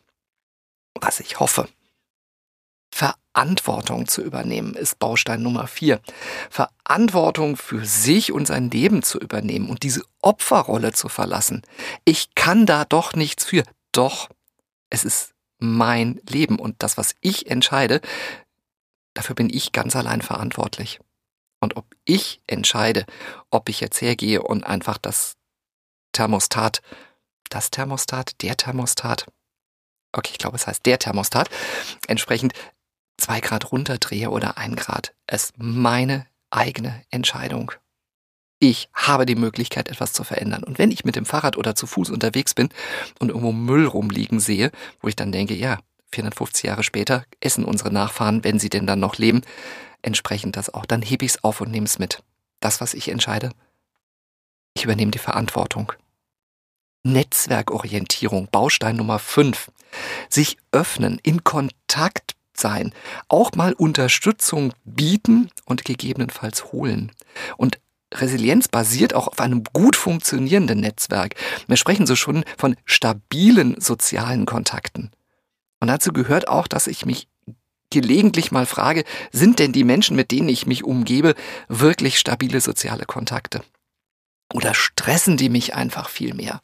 Was 0.99 1.19
ich 1.19 1.39
hoffe. 1.39 1.67
Verantwortung 2.91 4.07
zu 4.07 4.23
übernehmen 4.23 4.73
ist 4.73 4.97
Baustein 4.97 5.43
Nummer 5.43 5.67
vier. 5.67 6.01
Verantwortung 6.49 7.55
für 7.55 7.85
sich 7.85 8.31
und 8.31 8.47
sein 8.47 8.71
Leben 8.71 9.03
zu 9.03 9.19
übernehmen 9.19 9.69
und 9.69 9.83
diese 9.83 10.03
Opferrolle 10.21 10.93
zu 10.93 11.07
verlassen. 11.09 11.61
Ich 12.05 12.33
kann 12.33 12.65
da 12.65 12.85
doch 12.85 13.13
nichts 13.13 13.45
für. 13.45 13.63
Doch, 13.91 14.29
es 14.89 15.03
ist 15.03 15.33
mein 15.59 16.21
Leben 16.27 16.59
und 16.59 16.75
das, 16.83 16.97
was 16.97 17.15
ich 17.21 17.49
entscheide, 17.49 18.01
dafür 19.13 19.35
bin 19.35 19.49
ich 19.49 19.71
ganz 19.71 19.95
allein 19.95 20.21
verantwortlich. 20.21 20.99
Und 21.59 21.75
ob 21.75 21.85
ich 22.05 22.41
entscheide, 22.45 23.05
ob 23.49 23.69
ich 23.69 23.79
jetzt 23.79 23.99
hergehe 24.01 24.43
und 24.43 24.63
einfach 24.63 24.97
das 24.97 25.35
Thermostat, 26.11 26.81
das 27.49 27.71
Thermostat, 27.71 28.41
der 28.41 28.57
Thermostat, 28.57 29.25
okay, 30.11 30.31
ich 30.31 30.37
glaube, 30.37 30.57
es 30.57 30.67
heißt 30.67 30.85
der 30.85 30.99
Thermostat, 30.99 31.49
entsprechend 32.07 32.53
zwei 33.17 33.39
Grad 33.39 33.71
runterdrehe 33.71 34.29
oder 34.29 34.57
ein 34.57 34.75
Grad, 34.75 35.15
ist 35.31 35.53
meine 35.57 36.27
eigene 36.51 37.03
Entscheidung. 37.09 37.71
Ich 38.59 38.89
habe 38.93 39.25
die 39.25 39.35
Möglichkeit, 39.35 39.87
etwas 39.87 40.13
zu 40.13 40.23
verändern. 40.23 40.63
Und 40.63 40.79
wenn 40.79 40.91
ich 40.91 41.05
mit 41.05 41.15
dem 41.15 41.25
Fahrrad 41.25 41.57
oder 41.57 41.75
zu 41.75 41.85
Fuß 41.85 42.09
unterwegs 42.09 42.55
bin 42.55 42.69
und 43.19 43.29
irgendwo 43.29 43.51
Müll 43.51 43.85
rumliegen 43.85 44.39
sehe, 44.39 44.71
wo 44.99 45.07
ich 45.07 45.15
dann 45.15 45.31
denke, 45.31 45.53
ja, 45.53 45.79
450 46.11 46.63
Jahre 46.63 46.83
später 46.83 47.25
essen 47.39 47.65
unsere 47.65 47.91
Nachfahren, 47.91 48.43
wenn 48.43 48.59
sie 48.59 48.69
denn 48.69 48.87
dann 48.87 48.99
noch 48.99 49.17
leben, 49.17 49.41
entsprechend 50.01 50.55
das 50.55 50.73
auch, 50.73 50.85
dann 50.85 51.01
hebe 51.01 51.25
ich 51.25 51.31
es 51.31 51.43
auf 51.43 51.61
und 51.61 51.71
nehme 51.71 51.85
es 51.85 51.99
mit. 51.99 52.23
Das, 52.59 52.81
was 52.81 52.93
ich 52.93 53.09
entscheide, 53.09 53.51
ich 54.73 54.85
übernehme 54.85 55.11
die 55.11 55.19
Verantwortung. 55.19 55.91
Netzwerkorientierung, 57.03 58.47
Baustein 58.51 58.95
Nummer 58.95 59.19
5. 59.19 59.71
Sich 60.29 60.57
öffnen, 60.71 61.19
in 61.23 61.43
Kontakt 61.43 62.35
sein, 62.53 62.93
auch 63.27 63.51
mal 63.53 63.73
Unterstützung 63.73 64.73
bieten 64.83 65.49
und 65.65 65.85
gegebenenfalls 65.85 66.71
holen. 66.71 67.11
Und 67.55 67.79
Resilienz 68.13 68.67
basiert 68.67 69.13
auch 69.13 69.27
auf 69.27 69.39
einem 69.39 69.63
gut 69.73 69.95
funktionierenden 69.95 70.79
Netzwerk. 70.79 71.35
Wir 71.67 71.77
sprechen 71.77 72.07
so 72.07 72.15
schon 72.15 72.45
von 72.57 72.75
stabilen 72.85 73.79
sozialen 73.79 74.45
Kontakten. 74.45 75.11
Und 75.79 75.87
dazu 75.87 76.13
gehört 76.13 76.47
auch, 76.47 76.67
dass 76.67 76.87
ich 76.87 77.05
mich 77.05 77.27
gelegentlich 77.89 78.51
mal 78.51 78.65
frage, 78.65 79.03
sind 79.31 79.59
denn 79.59 79.71
die 79.71 79.83
Menschen, 79.83 80.15
mit 80.15 80.31
denen 80.31 80.49
ich 80.49 80.65
mich 80.65 80.83
umgebe, 80.83 81.35
wirklich 81.67 82.19
stabile 82.19 82.61
soziale 82.61 83.05
Kontakte? 83.05 83.63
Oder 84.53 84.73
stressen 84.73 85.37
die 85.37 85.49
mich 85.49 85.75
einfach 85.75 86.09
viel 86.09 86.33
mehr? 86.33 86.61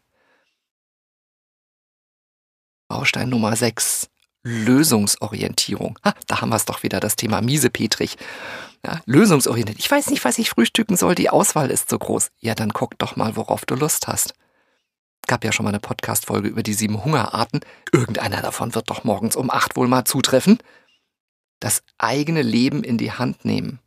Baustein 2.88 3.30
Nummer 3.30 3.56
6, 3.56 4.10
Lösungsorientierung. 4.44 5.98
Ha, 6.04 6.14
da 6.28 6.42
haben 6.42 6.50
wir 6.50 6.58
es 6.58 6.66
doch 6.66 6.84
wieder, 6.84 7.00
das 7.00 7.16
Thema 7.16 7.42
Miesepetrich. 7.42 8.18
Ja, 8.86 9.00
lösungsorientiert. 9.06 9.80
Ich 9.80 9.90
weiß 9.90 10.10
nicht, 10.10 10.26
was 10.26 10.38
ich 10.38 10.50
frühstücken 10.50 10.98
soll, 10.98 11.16
die 11.16 11.30
Auswahl 11.30 11.72
ist 11.72 11.90
so 11.90 11.98
groß. 11.98 12.32
Ja, 12.40 12.54
dann 12.54 12.74
guck 12.74 13.00
doch 13.00 13.16
mal, 13.16 13.38
worauf 13.38 13.66
du 13.66 13.76
Lust 13.76 14.08
hast. 14.08 14.34
Gab 15.26 15.46
ja 15.46 15.54
schon 15.54 15.64
mal 15.64 15.70
eine 15.70 15.80
Podcast-Folge 15.80 16.50
über 16.50 16.64
die 16.64 16.74
sieben 16.74 17.06
Hungerarten. 17.06 17.62
Irgendeiner 17.94 18.42
davon 18.42 18.76
wird 18.76 18.90
doch 18.90 19.06
morgens 19.06 19.38
um 19.38 19.50
acht 19.50 19.78
wohl 19.78 19.88
mal 19.88 20.04
zutreffen. 20.04 20.60
Das 21.62 21.82
eigene 21.98 22.42
Leben 22.42 22.84
in 22.84 22.98
die 22.98 23.14
Hand 23.14 23.46
nehmen 23.46 23.80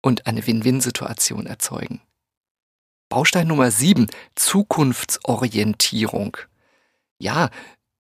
und 0.00 0.28
eine 0.28 0.46
Win-Win-Situation 0.46 1.46
erzeugen. 1.46 2.00
Baustein 3.08 3.48
Nummer 3.48 3.72
sieben, 3.72 4.06
Zukunftsorientierung. 4.36 6.36
Ja, 7.18 7.50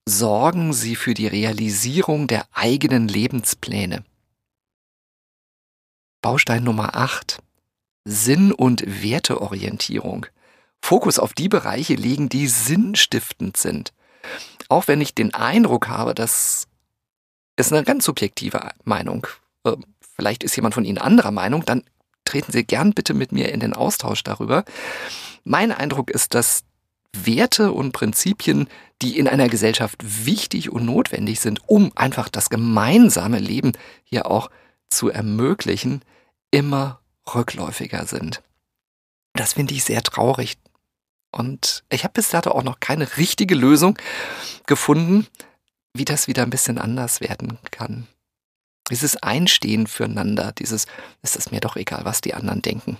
sorgen 0.07 0.71
Sie 0.71 0.95
für 0.95 1.13
die 1.13 1.27
Realisierung 1.27 2.27
der 2.27 2.45
eigenen 2.53 3.09
Lebenspläne. 3.09 4.05
Baustein 6.21 6.63
Nummer 6.63 6.95
8. 6.95 7.43
Sinn- 8.05 8.53
und 8.53 9.03
Werteorientierung. 9.03 10.25
Fokus 10.81 11.19
auf 11.19 11.33
die 11.33 11.49
Bereiche 11.49 11.95
legen, 11.95 12.29
die 12.29 12.47
sinnstiftend 12.47 13.57
sind. 13.57 13.91
Auch 14.69 14.87
wenn 14.87 15.01
ich 15.01 15.13
den 15.13 15.33
Eindruck 15.33 15.89
habe, 15.89 16.15
das 16.15 16.67
ist 17.57 17.73
eine 17.73 17.83
ganz 17.83 18.05
subjektive 18.05 18.71
Meinung. 18.85 19.27
Ähm, 19.65 19.83
vielleicht 20.15 20.43
ist 20.43 20.55
jemand 20.55 20.73
von 20.73 20.85
Ihnen 20.85 20.99
anderer 20.99 21.31
Meinung, 21.31 21.65
dann 21.65 21.83
treten 22.23 22.53
Sie 22.53 22.63
gern 22.63 22.93
bitte 22.93 23.13
mit 23.13 23.33
mir 23.33 23.51
in 23.51 23.59
den 23.59 23.73
Austausch 23.73 24.23
darüber. 24.23 24.63
Mein 25.43 25.73
Eindruck 25.73 26.11
ist, 26.11 26.33
dass 26.33 26.63
Werte 27.15 27.71
und 27.71 27.91
Prinzipien, 27.91 28.67
die 29.01 29.17
in 29.17 29.27
einer 29.27 29.49
Gesellschaft 29.49 29.97
wichtig 30.25 30.71
und 30.71 30.85
notwendig 30.85 31.39
sind, 31.39 31.61
um 31.67 31.91
einfach 31.95 32.29
das 32.29 32.49
gemeinsame 32.49 33.39
Leben 33.39 33.73
hier 34.03 34.29
auch 34.29 34.49
zu 34.89 35.09
ermöglichen, 35.09 36.01
immer 36.51 37.01
rückläufiger 37.33 38.05
sind. 38.05 38.41
Das 39.33 39.53
finde 39.53 39.73
ich 39.73 39.83
sehr 39.83 40.01
traurig. 40.01 40.57
Und 41.31 41.83
ich 41.89 42.03
habe 42.03 42.13
bis 42.13 42.29
dato 42.29 42.51
auch 42.51 42.63
noch 42.63 42.79
keine 42.79 43.17
richtige 43.17 43.55
Lösung 43.55 43.97
gefunden, 44.65 45.27
wie 45.93 46.05
das 46.05 46.27
wieder 46.27 46.43
ein 46.43 46.49
bisschen 46.49 46.77
anders 46.77 47.21
werden 47.21 47.57
kann. 47.71 48.07
Dieses 48.89 49.17
Einstehen 49.17 49.87
füreinander, 49.87 50.53
dieses, 50.53 50.87
ist 51.21 51.35
es 51.35 51.51
mir 51.51 51.59
doch 51.59 51.75
egal, 51.75 52.05
was 52.05 52.21
die 52.21 52.33
anderen 52.33 52.61
denken 52.61 52.97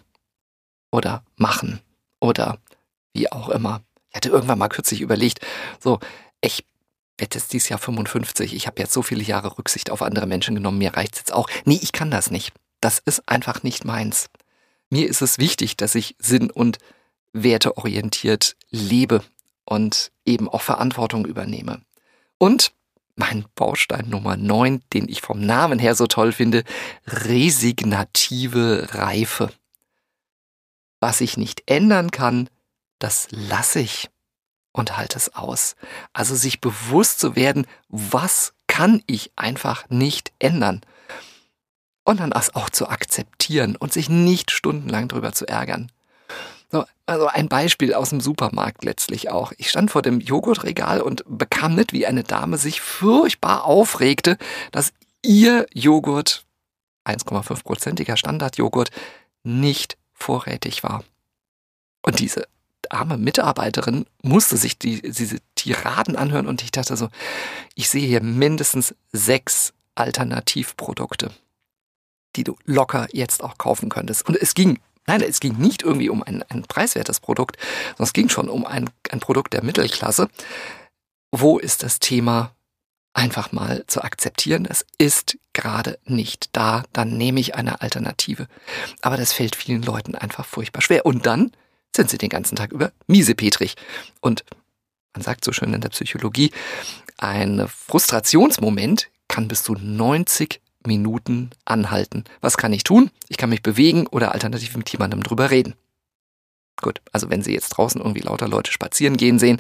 oder 0.92 1.24
machen 1.38 1.80
oder 2.20 2.60
wie 3.14 3.32
auch 3.32 3.50
immer. 3.50 3.82
Hatte 4.18 4.30
irgendwann 4.30 4.60
mal 4.60 4.68
kürzlich 4.68 5.02
überlegt, 5.02 5.40
so, 5.80 6.00
ich 6.42 6.66
werde 7.18 7.36
jetzt 7.38 7.54
dieses 7.54 7.70
Jahr 7.70 7.80
55, 7.80 8.54
ich 8.54 8.68
habe 8.68 8.82
jetzt 8.82 8.94
so 8.94 9.02
viele 9.02 9.24
Jahre 9.24 9.58
Rücksicht 9.58 9.90
auf 9.90 10.02
andere 10.02 10.28
Menschen 10.28 10.56
genommen, 10.56 10.78
mir 10.78 10.96
reicht 10.96 11.14
es 11.14 11.20
jetzt 11.22 11.34
auch. 11.34 11.50
Nee, 11.66 11.80
ich 11.82 11.92
kann 11.92 12.12
das 12.12 12.32
nicht. 12.32 12.54
Das 12.82 13.00
ist 13.00 13.28
einfach 13.28 13.64
nicht 13.64 13.86
meins. 13.86 14.30
Mir 14.90 15.08
ist 15.08 15.22
es 15.22 15.38
wichtig, 15.38 15.78
dass 15.78 15.96
ich 15.96 16.16
sinn- 16.20 16.52
und 16.52 16.78
werteorientiert 17.34 18.56
lebe 18.70 19.24
und 19.66 20.12
eben 20.26 20.48
auch 20.48 20.62
Verantwortung 20.62 21.26
übernehme. 21.26 21.82
Und 22.38 22.72
mein 23.16 23.46
Baustein 23.56 24.10
Nummer 24.10 24.38
9, 24.38 24.82
den 24.94 25.10
ich 25.10 25.22
vom 25.22 25.40
Namen 25.40 25.80
her 25.80 25.96
so 25.96 26.08
toll 26.08 26.32
finde, 26.32 26.64
resignative 27.08 28.88
Reife. 28.92 29.52
Was 31.00 31.22
ich 31.22 31.36
nicht 31.38 31.64
ändern 31.66 32.12
kann, 32.12 32.50
das 33.00 33.28
lasse 33.32 33.80
ich 33.80 34.10
und 34.72 34.98
halte 34.98 35.18
es 35.18 35.34
aus. 35.36 35.76
Also 36.14 36.36
sich 36.36 36.62
bewusst 36.62 37.20
zu 37.20 37.36
werden, 37.36 37.66
was 37.90 38.54
kann 38.68 39.02
ich 39.08 39.32
einfach 39.36 39.90
nicht 39.90 40.32
ändern. 40.40 40.82
Und 42.04 42.20
dann 42.20 42.30
das 42.30 42.56
auch 42.56 42.70
zu 42.70 42.88
akzeptieren 42.88 43.76
und 43.76 43.92
sich 43.92 44.10
nicht 44.10 44.52
stundenlang 44.52 45.08
drüber 45.08 45.34
zu 45.34 45.48
ärgern. 45.48 45.92
So, 46.72 46.86
also 47.06 47.28
ein 47.28 47.48
Beispiel 47.48 47.94
aus 47.94 48.10
dem 48.10 48.22
Supermarkt 48.22 48.84
letztlich 48.84 49.30
auch. 49.30 49.54
Ich 49.58 49.70
stand 49.70 49.92
vor 49.92 50.02
dem 50.02 50.20
Joghurtregal 50.20 51.02
und 51.02 51.24
bekam 51.26 51.76
mit, 51.76 51.94
wie 51.94 52.06
eine 52.06 52.24
Dame 52.24 52.58
sich 52.58 52.82
furchtbar 52.82 53.66
aufregte, 53.66 54.38
dass 54.72 54.94
ihr 55.22 55.66
Joghurt, 55.74 56.46
1,5-prozentiger 57.06 58.18
Standardjoghurt, 58.18 58.90
nicht 59.44 59.98
vorrätig 60.14 60.84
war. 60.84 61.04
Und 62.02 62.20
diese 62.20 62.48
arme 62.92 63.18
Mitarbeiterin 63.18 64.06
musste 64.22 64.58
sich 64.58 64.78
die, 64.78 65.02
diese 65.02 65.38
Tiraden 65.56 66.16
anhören 66.16 66.48
und 66.48 66.62
ich 66.62 66.72
dachte 66.72 66.96
so, 66.98 67.10
ich 67.76 67.90
sehe 67.90 68.08
hier 68.08 68.22
mindestens 68.22 68.96
sechs 69.12 69.74
Alternativprodukte, 69.96 71.32
die 72.36 72.44
du 72.44 72.56
locker 72.66 73.08
jetzt 73.12 73.44
auch 73.44 73.58
kaufen 73.58 73.90
könntest. 73.90 74.28
Und 74.28 74.36
es 74.36 74.54
ging 74.54 74.80
Nein, 75.10 75.22
es 75.22 75.40
ging 75.40 75.58
nicht 75.58 75.84
irgendwie 75.84 76.10
um 76.10 76.22
ein, 76.22 76.44
ein 76.50 76.64
preiswertes 76.64 77.22
Produkt, 77.22 77.58
sondern 77.92 78.04
es 78.04 78.14
ging 78.14 78.28
schon 78.28 78.50
um 78.50 78.66
ein, 78.66 78.90
ein 79.10 79.22
Produkt 79.22 79.54
der 79.54 79.64
Mittelklasse. 79.64 80.28
Wo 81.32 81.58
ist 81.60 81.82
das 81.82 82.00
Thema 82.00 82.52
einfach 83.14 83.54
mal 83.54 83.86
zu 83.88 84.04
akzeptieren? 84.04 84.68
Es 84.70 84.86
ist 84.98 85.38
gerade 85.54 85.98
nicht 86.04 86.50
da, 86.52 86.84
dann 86.92 87.18
nehme 87.18 87.40
ich 87.40 87.56
eine 87.56 87.82
Alternative. 87.82 88.48
Aber 89.02 89.16
das 89.16 89.32
fällt 89.32 89.56
vielen 89.56 89.82
Leuten 89.82 90.14
einfach 90.16 90.46
furchtbar 90.46 90.82
schwer. 90.82 91.06
Und 91.06 91.26
dann 91.26 91.54
sind 91.96 92.10
sie 92.10 92.18
den 92.18 92.30
ganzen 92.30 92.56
Tag 92.56 92.72
über 92.72 92.92
miesepetrig. 93.08 93.76
Und 94.22 94.44
man 95.14 95.24
sagt 95.24 95.44
so 95.44 95.52
schön 95.52 95.74
in 95.74 95.82
der 95.82 95.90
Psychologie, 95.90 96.52
ein 97.18 97.68
Frustrationsmoment 97.68 99.10
kann 99.28 99.48
bis 99.48 99.64
zu 99.64 99.74
90 99.74 100.62
Minuten 100.86 101.50
anhalten. 101.66 102.24
Was 102.42 102.58
kann 102.58 102.74
ich 102.74 102.84
tun? 102.84 103.12
Ich 103.28 103.38
kann 103.38 103.50
mich 103.50 103.64
bewegen 103.64 104.08
oder 104.08 104.32
alternativ 104.34 104.78
mit 104.78 104.90
jemandem 104.90 105.24
drüber 105.24 105.52
reden. 105.52 105.76
Gut, 106.82 107.02
also 107.12 107.30
wenn 107.32 107.42
Sie 107.42 107.54
jetzt 107.54 107.70
draußen 107.70 108.00
irgendwie 108.00 108.22
lauter 108.22 108.48
Leute 108.48 108.72
spazieren 108.72 109.18
gehen 109.18 109.40
sehen, 109.40 109.60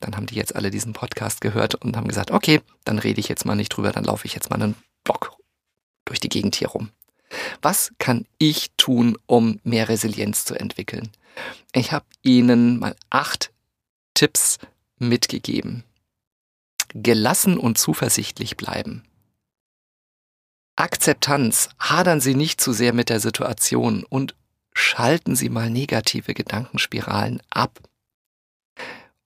dann 0.00 0.16
haben 0.16 0.26
die 0.26 0.34
jetzt 0.34 0.54
alle 0.54 0.70
diesen 0.70 0.92
Podcast 0.92 1.40
gehört 1.40 1.74
und 1.74 1.96
haben 1.96 2.08
gesagt, 2.08 2.30
okay, 2.30 2.60
dann 2.84 2.98
rede 2.98 3.20
ich 3.20 3.28
jetzt 3.28 3.46
mal 3.46 3.54
nicht 3.54 3.70
drüber, 3.70 3.92
dann 3.92 4.04
laufe 4.04 4.26
ich 4.26 4.34
jetzt 4.34 4.50
mal 4.50 4.60
einen 4.60 4.74
Block 5.04 5.36
durch 6.04 6.20
die 6.20 6.28
Gegend 6.28 6.56
hier 6.56 6.68
rum. 6.68 6.90
Was 7.64 7.94
kann 7.96 8.26
ich 8.36 8.72
tun, 8.76 9.16
um 9.24 9.58
mehr 9.64 9.88
Resilienz 9.88 10.44
zu 10.44 10.54
entwickeln? 10.54 11.10
Ich 11.72 11.92
habe 11.92 12.04
Ihnen 12.22 12.78
mal 12.78 12.94
acht 13.08 13.54
Tipps 14.12 14.58
mitgegeben. 14.98 15.82
Gelassen 16.92 17.56
und 17.56 17.78
zuversichtlich 17.78 18.58
bleiben. 18.58 19.02
Akzeptanz. 20.76 21.70
Hadern 21.78 22.20
Sie 22.20 22.34
nicht 22.34 22.60
zu 22.60 22.74
sehr 22.74 22.92
mit 22.92 23.08
der 23.08 23.18
Situation 23.18 24.04
und 24.04 24.34
schalten 24.74 25.34
Sie 25.34 25.48
mal 25.48 25.70
negative 25.70 26.34
Gedankenspiralen 26.34 27.40
ab. 27.48 27.80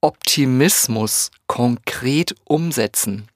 Optimismus 0.00 1.32
konkret 1.48 2.36
umsetzen 2.44 3.26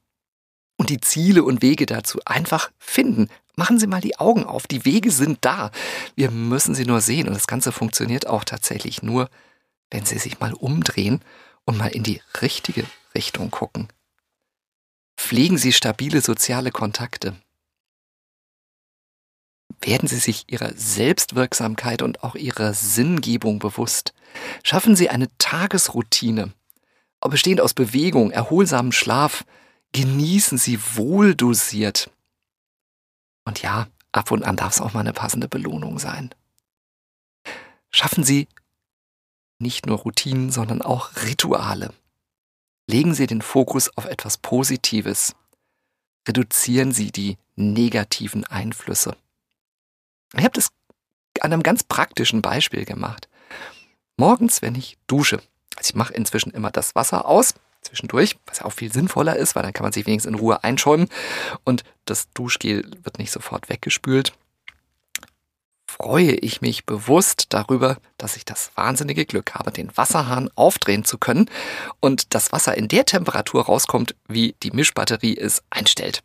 und 0.76 0.90
die 0.90 1.00
Ziele 1.00 1.42
und 1.42 1.60
Wege 1.60 1.86
dazu 1.86 2.20
einfach 2.24 2.70
finden. 2.78 3.28
Machen 3.56 3.78
Sie 3.78 3.86
mal 3.86 4.00
die 4.00 4.18
Augen 4.18 4.44
auf, 4.44 4.66
die 4.66 4.84
Wege 4.84 5.10
sind 5.10 5.38
da. 5.42 5.70
Wir 6.16 6.30
müssen 6.30 6.74
sie 6.74 6.86
nur 6.86 7.00
sehen 7.00 7.28
und 7.28 7.34
das 7.34 7.46
Ganze 7.46 7.70
funktioniert 7.70 8.26
auch 8.26 8.44
tatsächlich 8.44 9.02
nur, 9.02 9.28
wenn 9.90 10.06
Sie 10.06 10.18
sich 10.18 10.40
mal 10.40 10.54
umdrehen 10.54 11.20
und 11.64 11.76
mal 11.76 11.88
in 11.88 12.02
die 12.02 12.22
richtige 12.40 12.84
Richtung 13.14 13.50
gucken. 13.50 13.88
Pflegen 15.18 15.58
Sie 15.58 15.72
stabile 15.72 16.22
soziale 16.22 16.70
Kontakte 16.70 17.36
werden 19.86 20.08
Sie 20.08 20.18
sich 20.18 20.44
Ihrer 20.48 20.72
Selbstwirksamkeit 20.74 22.02
und 22.02 22.22
auch 22.22 22.34
Ihrer 22.34 22.74
Sinngebung 22.74 23.58
bewusst. 23.58 24.12
Schaffen 24.62 24.96
Sie 24.96 25.08
eine 25.08 25.28
Tagesroutine, 25.38 26.52
bestehend 27.20 27.60
aus 27.60 27.74
Bewegung, 27.74 28.30
erholsamem 28.30 28.92
Schlaf. 28.92 29.44
Genießen 29.92 30.58
Sie 30.58 30.78
wohldosiert. 30.94 32.10
Und 33.44 33.62
ja, 33.62 33.88
ab 34.12 34.30
und 34.30 34.44
an 34.44 34.56
darf 34.56 34.74
es 34.74 34.80
auch 34.80 34.92
mal 34.92 35.00
eine 35.00 35.12
passende 35.12 35.48
Belohnung 35.48 35.98
sein. 35.98 36.34
Schaffen 37.90 38.24
Sie 38.24 38.48
nicht 39.58 39.86
nur 39.86 39.98
Routinen, 39.98 40.50
sondern 40.50 40.82
auch 40.82 41.10
Rituale. 41.22 41.92
Legen 42.86 43.14
Sie 43.14 43.26
den 43.26 43.42
Fokus 43.42 43.96
auf 43.96 44.06
etwas 44.06 44.38
Positives. 44.38 45.34
Reduzieren 46.26 46.92
Sie 46.92 47.12
die 47.12 47.38
negativen 47.56 48.44
Einflüsse. 48.44 49.16
Ich 50.34 50.44
habe 50.44 50.54
das 50.54 50.68
an 51.40 51.52
einem 51.52 51.62
ganz 51.62 51.84
praktischen 51.84 52.42
Beispiel 52.42 52.84
gemacht. 52.84 53.28
Morgens, 54.16 54.62
wenn 54.62 54.74
ich 54.74 54.98
dusche, 55.06 55.36
also 55.76 55.90
ich 55.90 55.94
mache 55.94 56.14
inzwischen 56.14 56.50
immer 56.50 56.70
das 56.70 56.94
Wasser 56.94 57.26
aus, 57.26 57.54
zwischendurch, 57.82 58.36
was 58.46 58.60
ja 58.60 58.64
auch 58.64 58.72
viel 58.72 58.92
sinnvoller 58.92 59.36
ist, 59.36 59.54
weil 59.54 59.62
dann 59.62 59.72
kann 59.72 59.84
man 59.84 59.92
sich 59.92 60.06
wenigstens 60.06 60.30
in 60.32 60.38
Ruhe 60.38 60.64
einschäumen 60.64 61.08
und 61.64 61.84
das 62.04 62.30
Duschgel 62.32 62.90
wird 63.02 63.18
nicht 63.18 63.30
sofort 63.32 63.68
weggespült. 63.68 64.32
freue 65.86 66.32
ich 66.32 66.62
mich 66.62 66.86
bewusst 66.86 67.46
darüber, 67.50 67.98
dass 68.16 68.36
ich 68.36 68.46
das 68.46 68.70
wahnsinnige 68.76 69.26
Glück 69.26 69.54
habe, 69.54 69.70
den 69.70 69.94
Wasserhahn 69.96 70.48
aufdrehen 70.54 71.04
zu 71.04 71.18
können 71.18 71.50
und 72.00 72.34
das 72.34 72.50
Wasser 72.50 72.76
in 72.76 72.88
der 72.88 73.04
Temperatur 73.04 73.66
rauskommt, 73.66 74.14
wie 74.26 74.54
die 74.62 74.70
Mischbatterie 74.70 75.36
es 75.36 75.62
einstellt. 75.68 76.22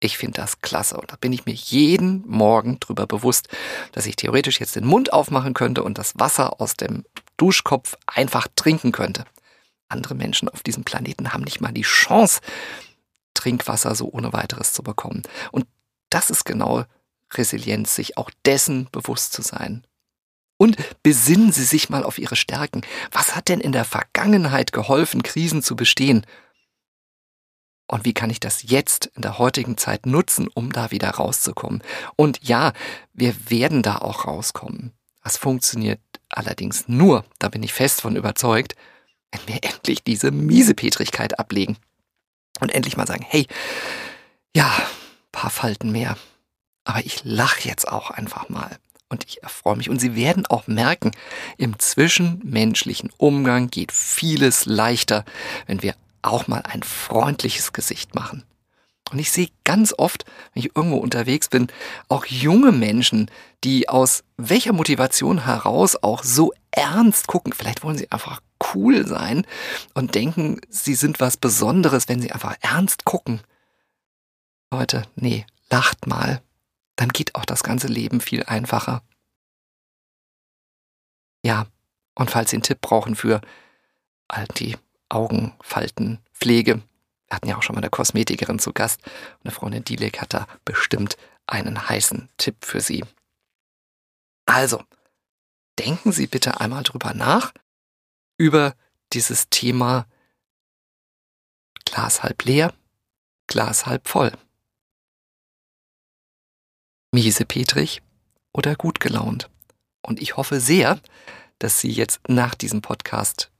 Ich 0.00 0.16
finde 0.16 0.40
das 0.40 0.60
klasse 0.62 0.96
und 0.96 1.12
da 1.12 1.16
bin 1.16 1.32
ich 1.32 1.44
mir 1.44 1.52
jeden 1.52 2.26
Morgen 2.26 2.80
drüber 2.80 3.06
bewusst, 3.06 3.48
dass 3.92 4.06
ich 4.06 4.16
theoretisch 4.16 4.58
jetzt 4.58 4.74
den 4.74 4.86
Mund 4.86 5.12
aufmachen 5.12 5.52
könnte 5.52 5.82
und 5.82 5.98
das 5.98 6.18
Wasser 6.18 6.60
aus 6.60 6.74
dem 6.74 7.04
Duschkopf 7.36 7.96
einfach 8.06 8.48
trinken 8.56 8.92
könnte. 8.92 9.24
Andere 9.90 10.14
Menschen 10.14 10.48
auf 10.48 10.62
diesem 10.62 10.84
Planeten 10.84 11.32
haben 11.32 11.44
nicht 11.44 11.60
mal 11.60 11.72
die 11.72 11.82
Chance, 11.82 12.40
Trinkwasser 13.34 13.94
so 13.94 14.10
ohne 14.10 14.32
weiteres 14.32 14.72
zu 14.72 14.82
bekommen. 14.82 15.22
Und 15.52 15.66
das 16.10 16.30
ist 16.30 16.44
genau 16.44 16.84
Resilienz, 17.32 17.94
sich 17.94 18.16
auch 18.16 18.30
dessen 18.44 18.88
bewusst 18.90 19.32
zu 19.32 19.42
sein. 19.42 19.86
Und 20.56 20.76
besinnen 21.02 21.52
Sie 21.52 21.64
sich 21.64 21.88
mal 21.88 22.04
auf 22.04 22.18
Ihre 22.18 22.36
Stärken. 22.36 22.82
Was 23.12 23.34
hat 23.34 23.48
denn 23.48 23.60
in 23.60 23.72
der 23.72 23.84
Vergangenheit 23.84 24.72
geholfen, 24.72 25.22
Krisen 25.22 25.62
zu 25.62 25.74
bestehen? 25.74 26.26
Und 27.86 28.04
wie 28.04 28.12
kann 28.12 28.30
ich 28.30 28.40
das 28.40 28.62
jetzt 28.62 29.06
in 29.16 29.22
der 29.22 29.38
heutigen 29.38 29.76
Zeit 29.76 30.06
nutzen, 30.06 30.48
um 30.48 30.70
da 30.70 30.90
wieder 30.90 31.10
rauszukommen? 31.10 31.82
Und 32.14 32.46
ja, 32.46 32.72
wir 33.12 33.34
werden 33.50 33.82
da 33.82 33.96
auch 33.98 34.26
rauskommen. 34.26 34.92
Das 35.24 35.36
funktioniert 35.36 36.00
allerdings 36.28 36.88
nur, 36.88 37.24
da 37.38 37.48
bin 37.48 37.62
ich 37.62 37.72
fest 37.72 38.00
von 38.00 38.14
überzeugt, 38.16 38.76
wenn 39.32 39.46
wir 39.46 39.64
endlich 39.64 40.02
diese 40.02 40.30
Miesepetrigkeit 40.30 41.38
ablegen. 41.38 41.76
Und 42.60 42.70
endlich 42.70 42.96
mal 42.96 43.06
sagen, 43.06 43.24
hey, 43.26 43.46
ja, 44.54 44.70
paar 45.32 45.50
Falten 45.50 45.92
mehr. 45.92 46.16
Aber 46.84 47.04
ich 47.04 47.24
lache 47.24 47.68
jetzt 47.68 47.88
auch 47.88 48.10
einfach 48.10 48.48
mal. 48.48 48.78
Und 49.08 49.24
ich 49.26 49.42
erfreue 49.42 49.76
mich. 49.76 49.88
Und 49.88 50.00
Sie 50.00 50.14
werden 50.14 50.46
auch 50.46 50.66
merken, 50.66 51.10
im 51.56 51.78
zwischenmenschlichen 51.78 53.10
Umgang 53.16 53.68
geht 53.68 53.92
vieles 53.92 54.66
leichter, 54.66 55.24
wenn 55.66 55.82
wir 55.82 55.94
auch 56.22 56.46
mal 56.46 56.62
ein 56.62 56.82
freundliches 56.82 57.72
Gesicht 57.72 58.14
machen. 58.14 58.44
Und 59.10 59.18
ich 59.18 59.30
sehe 59.30 59.48
ganz 59.64 59.94
oft, 59.96 60.24
wenn 60.54 60.62
ich 60.62 60.76
irgendwo 60.76 60.98
unterwegs 60.98 61.48
bin, 61.48 61.68
auch 62.08 62.26
junge 62.26 62.72
Menschen, 62.72 63.30
die 63.64 63.88
aus 63.88 64.24
welcher 64.36 64.72
Motivation 64.72 65.44
heraus 65.44 65.96
auch 65.96 66.22
so 66.22 66.52
ernst 66.70 67.26
gucken. 67.26 67.52
Vielleicht 67.52 67.82
wollen 67.82 67.98
sie 67.98 68.10
einfach 68.12 68.40
cool 68.74 69.06
sein 69.06 69.46
und 69.94 70.14
denken, 70.14 70.60
sie 70.68 70.94
sind 70.94 71.20
was 71.20 71.36
Besonderes, 71.36 72.08
wenn 72.08 72.20
sie 72.20 72.30
einfach 72.30 72.56
ernst 72.60 73.04
gucken. 73.04 73.40
Leute, 74.72 75.02
nee, 75.16 75.46
lacht 75.70 76.06
mal. 76.06 76.42
Dann 76.96 77.08
geht 77.08 77.34
auch 77.34 77.44
das 77.44 77.62
ganze 77.62 77.88
Leben 77.88 78.20
viel 78.20 78.44
einfacher. 78.44 79.02
Ja, 81.44 81.66
und 82.14 82.30
falls 82.30 82.50
Sie 82.50 82.56
einen 82.56 82.62
Tipp 82.62 82.80
brauchen 82.80 83.16
für 83.16 83.40
all 84.28 84.46
die 84.58 84.76
Augenfaltenpflege. 85.08 86.82
Wir 87.30 87.36
hatten 87.36 87.48
ja 87.48 87.56
auch 87.56 87.62
schon 87.62 87.76
mal 87.76 87.80
eine 87.80 87.90
Kosmetikerin 87.90 88.58
zu 88.58 88.72
Gast 88.72 89.00
und 89.04 89.44
eine 89.44 89.52
Freundin 89.52 89.84
Dilek 89.84 90.20
hat 90.20 90.34
da 90.34 90.48
bestimmt 90.64 91.16
einen 91.46 91.88
heißen 91.88 92.28
Tipp 92.38 92.64
für 92.64 92.80
Sie. 92.80 93.04
Also, 94.46 94.82
denken 95.78 96.10
Sie 96.10 96.26
bitte 96.26 96.60
einmal 96.60 96.82
drüber 96.82 97.14
nach, 97.14 97.52
über 98.36 98.74
dieses 99.12 99.48
Thema 99.48 100.06
Glas 101.84 102.24
halb 102.24 102.44
leer, 102.44 102.74
Glas 103.46 103.86
halb 103.86 104.08
voll. 104.08 104.32
Miese 107.12 107.44
Petrich 107.44 108.02
oder 108.52 108.74
gut 108.74 108.98
gelaunt. 108.98 109.50
Und 110.02 110.20
ich 110.20 110.36
hoffe 110.36 110.58
sehr, 110.60 111.00
dass 111.60 111.80
Sie 111.80 111.92
jetzt 111.92 112.28
nach 112.28 112.56
diesem 112.56 112.82
Podcast 112.82 113.52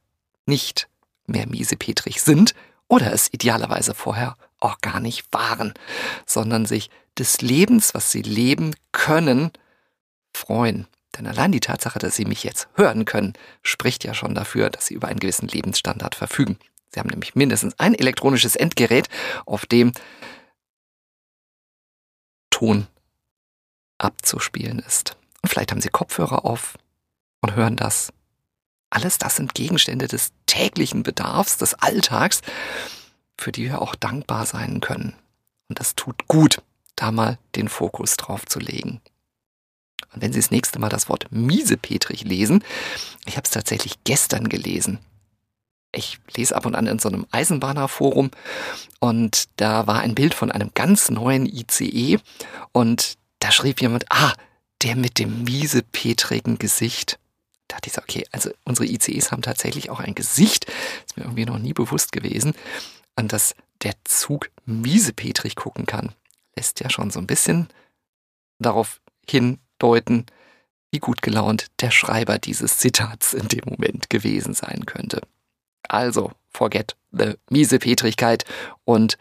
nicht 0.45 0.89
mehr 1.25 1.47
miesepetrig 1.47 2.21
sind 2.21 2.53
oder 2.91 3.13
es 3.13 3.31
idealerweise 3.31 3.93
vorher 3.93 4.35
auch 4.59 4.79
gar 4.81 4.99
nicht 4.99 5.31
waren, 5.31 5.73
sondern 6.25 6.65
sich 6.65 6.89
des 7.17 7.39
Lebens, 7.39 7.93
was 7.93 8.11
sie 8.11 8.21
leben 8.21 8.75
können, 8.91 9.51
freuen. 10.35 10.87
Denn 11.17 11.25
allein 11.25 11.53
die 11.53 11.61
Tatsache, 11.61 11.99
dass 11.99 12.17
sie 12.17 12.25
mich 12.25 12.43
jetzt 12.43 12.67
hören 12.75 13.05
können, 13.05 13.31
spricht 13.63 14.03
ja 14.03 14.13
schon 14.13 14.35
dafür, 14.35 14.69
dass 14.69 14.87
sie 14.87 14.93
über 14.93 15.07
einen 15.07 15.21
gewissen 15.21 15.47
Lebensstandard 15.47 16.15
verfügen. 16.15 16.59
Sie 16.89 16.99
haben 16.99 17.07
nämlich 17.07 17.33
mindestens 17.33 17.79
ein 17.79 17.95
elektronisches 17.95 18.57
Endgerät, 18.57 19.07
auf 19.45 19.65
dem 19.65 19.93
Ton 22.49 22.87
abzuspielen 23.99 24.79
ist. 24.79 25.15
Und 25.41 25.47
vielleicht 25.47 25.71
haben 25.71 25.81
sie 25.81 25.89
Kopfhörer 25.89 26.43
auf 26.43 26.77
und 27.39 27.55
hören 27.55 27.77
das 27.77 28.11
alles 28.91 29.17
das 29.17 29.37
sind 29.37 29.55
Gegenstände 29.55 30.07
des 30.07 30.31
täglichen 30.45 31.03
Bedarfs, 31.03 31.57
des 31.57 31.73
Alltags, 31.73 32.41
für 33.37 33.51
die 33.51 33.63
wir 33.63 33.81
auch 33.81 33.95
dankbar 33.95 34.45
sein 34.45 34.81
können. 34.81 35.15
Und 35.69 35.79
das 35.79 35.95
tut 35.95 36.27
gut, 36.27 36.61
da 36.95 37.11
mal 37.11 37.39
den 37.55 37.69
Fokus 37.69 38.17
drauf 38.17 38.45
zu 38.45 38.59
legen. 38.59 39.01
Und 40.13 40.21
wenn 40.21 40.33
Sie 40.33 40.39
das 40.39 40.51
nächste 40.51 40.79
Mal 40.79 40.89
das 40.89 41.09
Wort 41.09 41.31
Miesepetrich 41.31 42.23
lesen, 42.23 42.63
ich 43.25 43.37
habe 43.37 43.45
es 43.45 43.51
tatsächlich 43.51 44.03
gestern 44.03 44.49
gelesen. 44.49 44.99
Ich 45.93 46.19
lese 46.35 46.55
ab 46.55 46.65
und 46.65 46.75
an 46.75 46.87
in 46.87 46.99
so 46.99 47.09
einem 47.09 47.25
Eisenbahnerforum 47.31 48.31
und 48.99 49.45
da 49.57 49.87
war 49.87 49.99
ein 49.99 50.15
Bild 50.15 50.33
von 50.33 50.51
einem 50.51 50.71
ganz 50.73 51.09
neuen 51.09 51.45
ICE 51.45 52.19
und 52.71 53.17
da 53.39 53.51
schrieb 53.51 53.81
jemand, 53.81 54.05
ah, 54.09 54.33
der 54.83 54.95
mit 54.95 55.19
dem 55.19 55.43
miesepetrigen 55.43 56.57
Gesicht 56.57 57.19
dachte 57.71 57.87
ich 57.87 57.93
so, 57.93 58.01
okay, 58.01 58.25
also 58.31 58.51
unsere 58.65 58.87
ICEs 58.87 59.31
haben 59.31 59.41
tatsächlich 59.41 59.89
auch 59.89 59.99
ein 59.99 60.15
Gesicht, 60.15 60.65
ist 61.05 61.17
mir 61.17 61.23
irgendwie 61.23 61.45
noch 61.45 61.59
nie 61.59 61.73
bewusst 61.73 62.11
gewesen, 62.11 62.53
an 63.15 63.27
das 63.27 63.55
der 63.83 63.93
Zug 64.03 64.49
miesepetrig 64.65 65.55
gucken 65.55 65.85
kann. 65.85 66.13
Lässt 66.55 66.79
ja 66.79 66.89
schon 66.89 67.11
so 67.11 67.19
ein 67.19 67.27
bisschen 67.27 67.67
darauf 68.59 69.01
hindeuten, 69.27 70.25
wie 70.91 70.99
gut 70.99 71.21
gelaunt 71.21 71.67
der 71.79 71.91
Schreiber 71.91 72.37
dieses 72.37 72.77
Zitats 72.77 73.33
in 73.33 73.47
dem 73.47 73.63
Moment 73.65 74.09
gewesen 74.09 74.53
sein 74.53 74.85
könnte. 74.85 75.21
Also, 75.87 76.31
forget 76.49 76.95
the 77.11 77.35
Miesepetrigkeit 77.49 78.45
und 78.83 79.17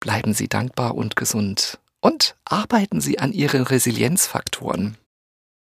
bleiben 0.00 0.34
Sie 0.34 0.48
dankbar 0.48 0.94
und 0.94 1.16
gesund 1.16 1.78
und 2.00 2.36
arbeiten 2.44 3.00
Sie 3.00 3.18
an 3.18 3.32
Ihren 3.32 3.62
Resilienzfaktoren 3.62 4.96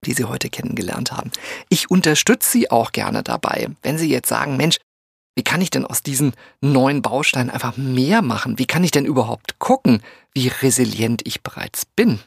die 0.05 0.13
Sie 0.13 0.25
heute 0.25 0.49
kennengelernt 0.49 1.11
haben. 1.11 1.31
Ich 1.69 1.89
unterstütze 1.89 2.49
Sie 2.49 2.71
auch 2.71 2.91
gerne 2.91 3.23
dabei, 3.23 3.69
wenn 3.81 3.97
Sie 3.97 4.09
jetzt 4.09 4.29
sagen, 4.29 4.57
Mensch, 4.57 4.77
wie 5.35 5.43
kann 5.43 5.61
ich 5.61 5.69
denn 5.69 5.85
aus 5.85 6.01
diesen 6.01 6.33
neuen 6.61 7.03
Bausteinen 7.03 7.51
einfach 7.51 7.77
mehr 7.77 8.23
machen? 8.23 8.57
Wie 8.57 8.65
kann 8.65 8.83
ich 8.83 8.91
denn 8.91 9.05
überhaupt 9.05 9.59
gucken, 9.59 10.01
wie 10.33 10.47
resilient 10.47 11.21
ich 11.25 11.43
bereits 11.43 11.85
bin? 11.85 12.19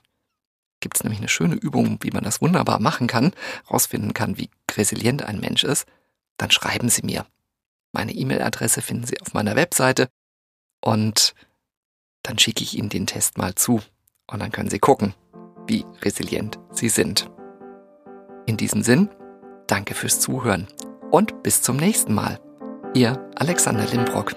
Gibt 0.80 0.96
es 0.96 1.02
nämlich 1.02 1.18
eine 1.18 1.28
schöne 1.28 1.56
Übung, 1.56 1.98
wie 2.02 2.12
man 2.12 2.24
das 2.24 2.40
wunderbar 2.40 2.80
machen 2.80 3.06
kann, 3.06 3.32
rausfinden 3.68 4.14
kann, 4.14 4.38
wie 4.38 4.48
resilient 4.76 5.24
ein 5.24 5.40
Mensch 5.40 5.64
ist, 5.64 5.86
dann 6.36 6.50
schreiben 6.50 6.88
Sie 6.88 7.02
mir. 7.02 7.26
Meine 7.92 8.12
E-Mail-Adresse 8.12 8.80
finden 8.80 9.06
Sie 9.06 9.20
auf 9.20 9.34
meiner 9.34 9.56
Webseite 9.56 10.08
und 10.80 11.34
dann 12.22 12.38
schicke 12.38 12.62
ich 12.62 12.78
Ihnen 12.78 12.88
den 12.88 13.06
Test 13.06 13.38
mal 13.38 13.54
zu 13.54 13.82
und 14.28 14.40
dann 14.40 14.52
können 14.52 14.70
Sie 14.70 14.78
gucken, 14.78 15.14
wie 15.66 15.84
resilient 16.02 16.58
Sie 16.70 16.88
sind. 16.88 17.30
In 18.50 18.56
diesem 18.56 18.82
Sinn, 18.82 19.08
danke 19.68 19.94
fürs 19.94 20.18
Zuhören 20.18 20.66
und 21.12 21.44
bis 21.44 21.62
zum 21.62 21.76
nächsten 21.76 22.12
Mal. 22.12 22.40
Ihr 22.94 23.30
Alexander 23.36 23.86
Limbrock. 23.86 24.34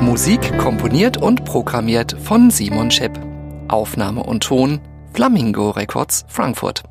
Musik 0.00 0.56
komponiert 0.56 1.18
und 1.18 1.44
programmiert 1.44 2.16
von 2.22 2.50
Simon 2.50 2.90
Schepp. 2.90 3.20
Aufnahme 3.68 4.22
und 4.22 4.44
Ton 4.44 4.80
Flamingo 5.12 5.68
Records 5.68 6.24
Frankfurt. 6.26 6.84